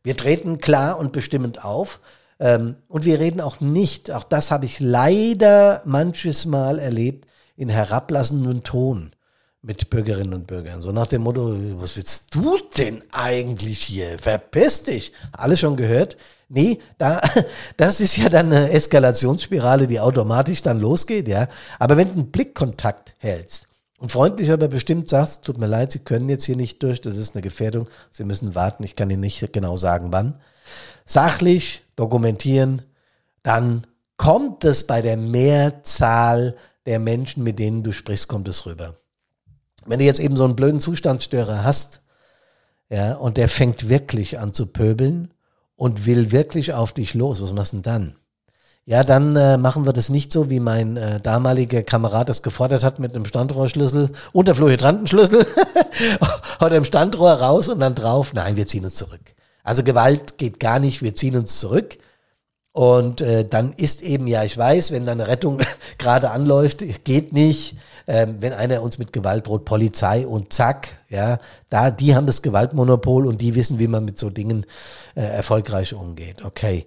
Wir 0.03 0.17
treten 0.17 0.57
klar 0.57 0.99
und 0.99 1.13
bestimmend 1.13 1.63
auf. 1.63 2.01
Ähm, 2.39 2.77
und 2.89 3.05
wir 3.05 3.21
reden 3.21 3.43
auch 3.43 3.61
nicht, 3.61 4.11
auch 4.11 4.25
das 4.25 4.51
habe 4.51 4.65
ich 4.65 4.81
leider 4.81 5.83
manches 5.85 6.47
Mal 6.47 6.79
erlebt, 6.79 7.27
in 7.55 7.69
herablassendem 7.69 8.63
Ton 8.63 9.13
mit 9.63 9.91
Bürgerinnen 9.91 10.33
und 10.33 10.47
Bürgern. 10.47 10.81
So 10.81 10.91
nach 10.91 11.07
dem 11.07 11.23
Motto, 11.23 11.55
was 11.81 11.97
willst 11.97 12.35
du 12.35 12.59
denn 12.79 13.03
eigentlich 13.13 13.81
hier? 13.81 14.19
Verpiss 14.19 14.85
dich. 14.85 15.13
Alles 15.33 15.61
schon 15.61 15.77
gehört? 15.77 16.17
Nee, 16.49 16.81
da, 16.99 17.21
das 17.77 18.01
ist 18.01 18.17
ja 18.17 18.29
dann 18.29 18.47
eine 18.47 18.71
Eskalationsspirale, 18.71 19.87
die 19.87 20.01
automatisch 20.01 20.63
dann 20.63 20.81
losgeht, 20.81 21.29
ja. 21.29 21.49
Aber 21.79 21.97
wenn 21.97 22.09
du 22.09 22.15
einen 22.15 22.31
Blickkontakt 22.31 23.15
hältst 23.19 23.69
und 23.99 24.11
freundlich 24.11 24.51
aber 24.51 24.69
bestimmt 24.69 25.09
sagst, 25.09 25.45
tut 25.45 25.59
mir 25.59 25.67
leid, 25.67 25.93
Sie 25.93 26.01
können 26.01 26.29
jetzt 26.29 26.45
hier 26.45 26.57
nicht 26.57 26.83
durch, 26.83 27.01
das 27.01 27.17
ist 27.17 27.35
eine 27.35 27.43
Gefährdung, 27.43 27.89
Sie 28.11 28.25
müssen 28.25 28.55
warten, 28.55 28.83
ich 28.83 28.97
kann 28.97 29.11
Ihnen 29.11 29.21
nicht 29.21 29.53
genau 29.53 29.77
sagen, 29.77 30.09
wann. 30.11 30.41
Sachlich 31.05 31.83
dokumentieren, 31.97 32.83
dann 33.43 33.87
kommt 34.17 34.65
es 34.65 34.87
bei 34.87 35.03
der 35.03 35.17
Mehrzahl 35.17 36.57
der 36.87 36.99
Menschen, 36.99 37.43
mit 37.45 37.59
denen 37.59 37.83
du 37.83 37.93
sprichst, 37.93 38.27
kommt 38.27 38.49
es 38.49 38.65
rüber. 38.65 38.97
Wenn 39.87 39.99
du 39.99 40.05
jetzt 40.05 40.21
eben 40.21 40.37
so 40.37 40.45
einen 40.45 40.57
blöden 40.57 40.81
Zustandsstörer 40.81 41.65
hast, 41.65 42.01
ja, 42.89 43.15
und 43.15 43.37
der 43.37 43.49
fängt 43.49 43.89
wirklich 43.89 44.39
an 44.39 44.53
zu 44.53 44.67
pöbeln 44.67 45.33
und 45.77 46.07
will 46.07 46.33
wirklich 46.33 46.73
auf 46.75 46.93
dich 46.93 47.15
los, 47.15 47.41
was 47.41 47.53
machst 47.53 47.73
du 47.73 47.77
denn 47.77 47.83
dann? 47.83 48.17
Ja, 48.87 49.05
dann 49.05 49.37
äh, 49.37 49.57
machen 49.57 49.87
wir 49.87 49.93
das 49.93 50.09
nicht 50.09 50.33
so, 50.33 50.51
wie 50.51 50.59
mein 50.59 50.97
äh, 50.97 51.21
damaliger 51.21 51.83
Kamerad 51.83 52.29
das 52.29 52.43
gefordert 52.43 52.83
hat 52.83 52.99
mit 52.99 53.15
einem 53.15 53.25
Standrohrschlüssel, 53.25 54.11
Unterfluhydrantenschlüssel 54.33 55.47
oder 56.61 56.77
im 56.77 56.85
Standrohr 56.85 57.33
raus 57.35 57.69
und 57.69 57.79
dann 57.79 57.95
drauf. 57.95 58.33
Nein, 58.35 58.57
wir 58.57 58.67
ziehen 58.67 58.85
uns 58.85 58.97
zurück. 58.97 59.21
Also 59.63 59.85
Gewalt 59.85 60.39
geht 60.39 60.59
gar 60.59 60.81
nicht, 60.81 61.03
wir 61.03 61.15
ziehen 61.15 61.37
uns 61.37 61.61
zurück. 61.61 61.99
Und 62.73 63.21
äh, 63.21 63.45
dann 63.45 63.73
ist 63.73 64.03
eben, 64.03 64.29
ja, 64.29 64.45
ich 64.45 64.57
weiß, 64.57 64.93
wenn 64.93 65.05
dann 65.05 65.21
eine 65.21 65.29
Rettung 65.29 65.59
gerade 65.99 66.31
anläuft, 66.31 66.85
geht 67.05 67.33
nicht. 67.33 67.77
Ähm, 68.07 68.37
wenn 68.41 68.53
einer 68.53 68.83
uns 68.83 68.99
mit 68.99 69.13
Gewalt 69.13 69.47
droht, 69.47 69.65
Polizei 69.65 70.27
und 70.27 70.53
zack, 70.53 70.99
ja, 71.09 71.39
da, 71.69 71.91
die 71.91 72.15
haben 72.15 72.27
das 72.27 72.43
Gewaltmonopol 72.43 73.27
und 73.27 73.41
die 73.41 73.55
wissen, 73.55 73.79
wie 73.79 73.89
man 73.89 74.05
mit 74.05 74.19
so 74.19 74.31
Dingen 74.31 74.67
äh, 75.15 75.21
erfolgreich 75.21 75.95
umgeht. 75.95 76.45
Okay. 76.45 76.87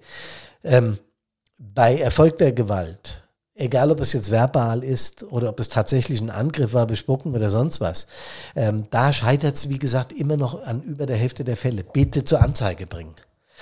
Ähm, 0.63 1.00
bei 1.60 1.98
erfolgter 1.98 2.52
Gewalt, 2.52 3.22
egal 3.56 3.91
ob 3.91 4.00
es 4.00 4.13
jetzt 4.13 4.32
verbal 4.32 4.84
ist 4.84 5.24
oder 5.24 5.50
ob 5.50 5.60
es 5.60 5.69
tatsächlich 5.69 6.19
ein 6.19 6.30
Angriff 6.30 6.74
war, 6.74 6.88
bespucken 6.88 7.34
oder 7.34 7.50
sonst 7.50 7.80
was, 7.80 8.08
ähm, 8.56 8.88
da 8.89 9.13
scheitert 9.13 9.56
es, 9.56 9.69
wie 9.69 9.80
gesagt, 9.80 10.12
immer 10.12 10.38
noch 10.38 10.63
an 10.63 10.82
über 10.82 11.06
der 11.06 11.17
Hälfte 11.17 11.43
der 11.43 11.58
Fälle. 11.58 11.84
Bitte 11.84 12.24
zur 12.24 12.41
Anzeige 12.41 12.88
bringen. 12.88 13.15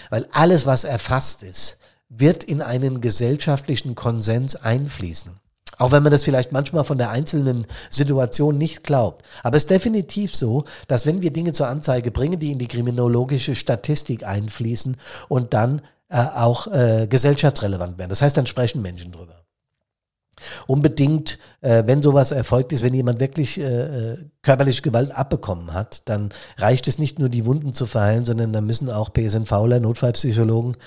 Weil 0.09 0.27
alles, 0.31 0.65
was 0.65 0.83
erfasst 0.83 1.43
ist, 1.43 1.77
wird 2.13 2.43
in 2.43 2.61
einen 2.61 2.99
gesellschaftlichen 2.99 3.95
Konsens 3.95 4.55
einfließen. 4.55 5.31
Auch 5.77 5.91
wenn 5.91 6.03
man 6.03 6.11
das 6.11 6.23
vielleicht 6.23 6.51
manchmal 6.51 6.83
von 6.83 6.97
der 6.97 7.09
einzelnen 7.09 7.65
Situation 7.89 8.57
nicht 8.57 8.83
glaubt. 8.83 9.25
Aber 9.41 9.57
es 9.57 9.63
ist 9.63 9.71
definitiv 9.71 10.35
so, 10.35 10.65
dass 10.87 11.05
wenn 11.05 11.21
wir 11.21 11.31
Dinge 11.31 11.53
zur 11.53 11.67
Anzeige 11.67 12.11
bringen, 12.11 12.39
die 12.39 12.51
in 12.51 12.59
die 12.59 12.67
kriminologische 12.67 13.55
Statistik 13.55 14.23
einfließen 14.23 14.97
und 15.29 15.53
dann 15.53 15.81
äh, 16.09 16.17
auch 16.17 16.67
äh, 16.67 17.07
gesellschaftsrelevant 17.09 17.97
werden. 17.97 18.09
Das 18.09 18.21
heißt, 18.21 18.37
dann 18.37 18.45
sprechen 18.45 18.81
Menschen 18.81 19.11
drüber 19.11 19.41
unbedingt, 20.67 21.39
äh, 21.61 21.83
wenn 21.85 22.01
sowas 22.01 22.31
erfolgt 22.31 22.73
ist, 22.73 22.83
wenn 22.83 22.93
jemand 22.93 23.19
wirklich 23.19 23.59
äh, 23.59 24.13
äh 24.13 24.17
körperliche 24.41 24.81
Gewalt 24.81 25.11
abbekommen 25.11 25.73
hat, 25.73 26.09
dann 26.09 26.29
reicht 26.57 26.87
es 26.87 26.97
nicht 26.97 27.19
nur, 27.19 27.29
die 27.29 27.45
Wunden 27.45 27.73
zu 27.73 27.85
verheilen, 27.85 28.25
sondern 28.25 28.51
dann 28.51 28.65
müssen 28.65 28.89
auch 28.89 29.13
PSNVler, 29.13 29.79
Notfallpsychologen, 29.79 30.77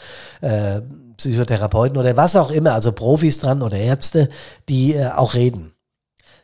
äh, 0.40 0.80
Psychotherapeuten 1.16 1.96
oder 1.98 2.16
was 2.16 2.36
auch 2.36 2.50
immer, 2.50 2.74
also 2.74 2.92
Profis 2.92 3.38
dran 3.38 3.62
oder 3.62 3.76
Ärzte, 3.76 4.28
die 4.68 4.94
äh, 4.94 5.08
auch 5.08 5.34
reden. 5.34 5.72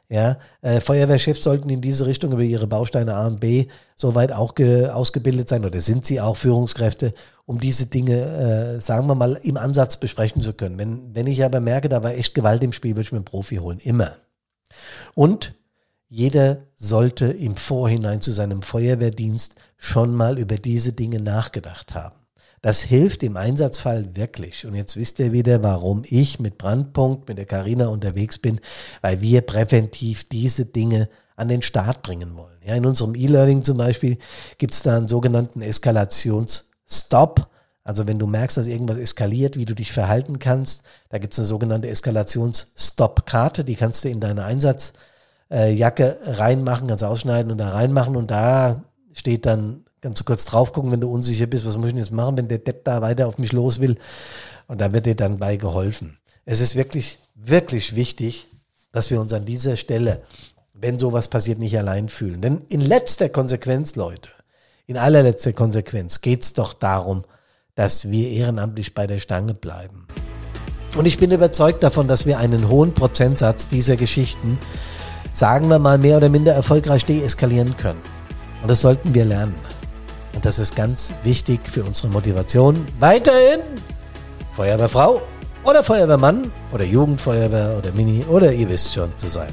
Ja, 0.08 0.38
äh, 0.60 0.80
Feuerwehrchefs 0.80 1.44
sollten 1.44 1.70
in 1.70 1.80
diese 1.80 2.04
Richtung 2.04 2.32
über 2.32 2.42
ihre 2.42 2.66
Bausteine 2.66 3.14
A 3.14 3.28
und 3.28 3.38
B 3.38 3.68
soweit 3.94 4.32
auch 4.32 4.54
ausgebildet 4.92 5.48
sein 5.48 5.64
oder 5.64 5.80
sind 5.80 6.04
sie 6.04 6.20
auch 6.20 6.36
Führungskräfte, 6.36 7.12
um 7.46 7.60
diese 7.60 7.86
Dinge, 7.86 8.76
äh, 8.76 8.80
sagen 8.80 9.06
wir 9.06 9.14
mal, 9.14 9.38
im 9.44 9.56
Ansatz 9.56 9.98
besprechen 9.98 10.42
zu 10.42 10.52
können. 10.52 10.78
Wenn, 10.80 11.14
wenn 11.14 11.28
ich 11.28 11.44
aber 11.44 11.60
merke, 11.60 11.88
da 11.88 12.02
war 12.02 12.12
echt 12.12 12.34
Gewalt 12.34 12.64
im 12.64 12.72
Spiel, 12.72 12.92
würde 12.92 13.02
ich 13.02 13.12
mir 13.12 13.18
einen 13.18 13.24
Profi 13.24 13.56
holen. 13.56 13.78
Immer. 13.78 14.16
Und 15.14 15.54
jeder 16.08 16.66
sollte 16.74 17.26
im 17.26 17.56
Vorhinein 17.56 18.20
zu 18.20 18.32
seinem 18.32 18.62
Feuerwehrdienst 18.62 19.54
schon 19.76 20.14
mal 20.14 20.40
über 20.40 20.56
diese 20.56 20.92
Dinge 20.92 21.20
nachgedacht 21.20 21.94
haben. 21.94 22.19
Das 22.62 22.82
hilft 22.82 23.22
im 23.22 23.36
Einsatzfall 23.36 24.14
wirklich. 24.14 24.66
Und 24.66 24.74
jetzt 24.74 24.96
wisst 24.96 25.18
ihr 25.18 25.32
wieder, 25.32 25.62
warum 25.62 26.02
ich 26.04 26.40
mit 26.40 26.58
Brandpunkt, 26.58 27.28
mit 27.28 27.38
der 27.38 27.46
Karina 27.46 27.86
unterwegs 27.88 28.38
bin, 28.38 28.60
weil 29.00 29.22
wir 29.22 29.40
präventiv 29.40 30.24
diese 30.24 30.66
Dinge 30.66 31.08
an 31.36 31.48
den 31.48 31.62
Start 31.62 32.02
bringen 32.02 32.36
wollen. 32.36 32.58
Ja, 32.62 32.74
in 32.74 32.84
unserem 32.84 33.14
E-Learning 33.14 33.62
zum 33.62 33.78
Beispiel 33.78 34.18
gibt 34.58 34.74
es 34.74 34.82
da 34.82 34.98
einen 34.98 35.08
sogenannten 35.08 35.62
Eskalationsstop. 35.62 37.48
Also 37.82 38.06
wenn 38.06 38.18
du 38.18 38.26
merkst, 38.26 38.58
dass 38.58 38.66
irgendwas 38.66 38.98
eskaliert, 38.98 39.56
wie 39.56 39.64
du 39.64 39.74
dich 39.74 39.90
verhalten 39.90 40.38
kannst, 40.38 40.82
da 41.08 41.16
gibt 41.16 41.32
es 41.32 41.38
eine 41.38 41.46
sogenannte 41.46 41.88
Eskalationsstop-Karte, 41.88 43.64
die 43.64 43.74
kannst 43.74 44.04
du 44.04 44.10
in 44.10 44.20
deine 44.20 44.44
Einsatzjacke 44.44 46.18
reinmachen, 46.24 46.88
kannst 46.88 47.04
ausschneiden 47.04 47.50
und 47.50 47.56
da 47.56 47.70
reinmachen 47.70 48.16
und 48.16 48.30
da 48.30 48.84
steht 49.14 49.46
dann 49.46 49.86
Kannst 50.00 50.20
du 50.20 50.24
kurz 50.24 50.46
drauf 50.46 50.72
gucken, 50.72 50.90
wenn 50.92 51.00
du 51.00 51.10
unsicher 51.10 51.46
bist, 51.46 51.66
was 51.66 51.76
muss 51.76 51.88
ich 51.88 51.92
denn 51.92 52.02
jetzt 52.02 52.12
machen, 52.12 52.38
wenn 52.38 52.48
der 52.48 52.58
Depp 52.58 52.84
da 52.84 53.02
weiter 53.02 53.26
auf 53.26 53.36
mich 53.36 53.52
los 53.52 53.80
will. 53.80 53.96
Und 54.66 54.80
da 54.80 54.92
wird 54.92 55.06
dir 55.06 55.14
dann 55.14 55.38
bei 55.38 55.56
geholfen. 55.56 56.18
Es 56.46 56.60
ist 56.60 56.74
wirklich, 56.74 57.18
wirklich 57.34 57.94
wichtig, 57.94 58.46
dass 58.92 59.10
wir 59.10 59.20
uns 59.20 59.32
an 59.32 59.44
dieser 59.44 59.76
Stelle, 59.76 60.22
wenn 60.72 60.98
sowas 60.98 61.28
passiert, 61.28 61.58
nicht 61.58 61.76
allein 61.78 62.08
fühlen. 62.08 62.40
Denn 62.40 62.62
in 62.68 62.80
letzter 62.80 63.28
Konsequenz, 63.28 63.94
Leute, 63.94 64.30
in 64.86 64.96
allerletzter 64.96 65.52
Konsequenz 65.52 66.22
geht 66.22 66.42
es 66.42 66.54
doch 66.54 66.72
darum, 66.72 67.24
dass 67.74 68.10
wir 68.10 68.30
ehrenamtlich 68.30 68.94
bei 68.94 69.06
der 69.06 69.20
Stange 69.20 69.54
bleiben. 69.54 70.06
Und 70.96 71.06
ich 71.06 71.18
bin 71.18 71.30
überzeugt 71.30 71.82
davon, 71.82 72.08
dass 72.08 72.26
wir 72.26 72.38
einen 72.38 72.68
hohen 72.68 72.94
Prozentsatz 72.94 73.68
dieser 73.68 73.96
Geschichten, 73.96 74.58
sagen 75.34 75.68
wir 75.68 75.78
mal, 75.78 75.98
mehr 75.98 76.16
oder 76.16 76.30
minder 76.30 76.52
erfolgreich 76.52 77.04
deeskalieren 77.04 77.76
können. 77.76 78.00
Und 78.62 78.68
das 78.68 78.80
sollten 78.80 79.14
wir 79.14 79.24
lernen. 79.24 79.54
Und 80.40 80.46
das 80.46 80.58
ist 80.58 80.74
ganz 80.74 81.12
wichtig 81.22 81.60
für 81.68 81.84
unsere 81.84 82.08
Motivation, 82.08 82.88
weiterhin 82.98 83.60
Feuerwehrfrau 84.54 85.20
oder 85.64 85.84
Feuerwehrmann 85.84 86.50
oder 86.72 86.82
Jugendfeuerwehr 86.82 87.76
oder 87.76 87.92
Mini 87.92 88.24
oder 88.24 88.50
ihr 88.50 88.66
wisst 88.70 88.94
schon 88.94 89.14
zu 89.18 89.28
sein. 89.28 89.52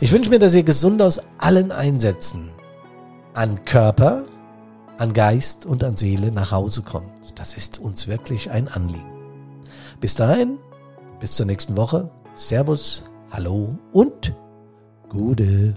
Ich 0.00 0.10
wünsche 0.10 0.30
mir, 0.30 0.40
dass 0.40 0.52
ihr 0.52 0.64
gesund 0.64 1.00
aus 1.00 1.20
allen 1.38 1.70
Einsätzen 1.70 2.50
an 3.34 3.64
Körper, 3.64 4.24
an 4.98 5.12
Geist 5.12 5.64
und 5.64 5.84
an 5.84 5.94
Seele 5.94 6.32
nach 6.32 6.50
Hause 6.50 6.82
kommt. 6.82 7.38
Das 7.38 7.56
ist 7.56 7.78
uns 7.78 8.08
wirklich 8.08 8.50
ein 8.50 8.66
Anliegen. 8.66 9.12
Bis 10.00 10.16
dahin, 10.16 10.58
bis 11.20 11.36
zur 11.36 11.46
nächsten 11.46 11.76
Woche. 11.76 12.10
Servus, 12.34 13.04
hallo 13.30 13.78
und 13.92 14.34
Gute. 15.08 15.76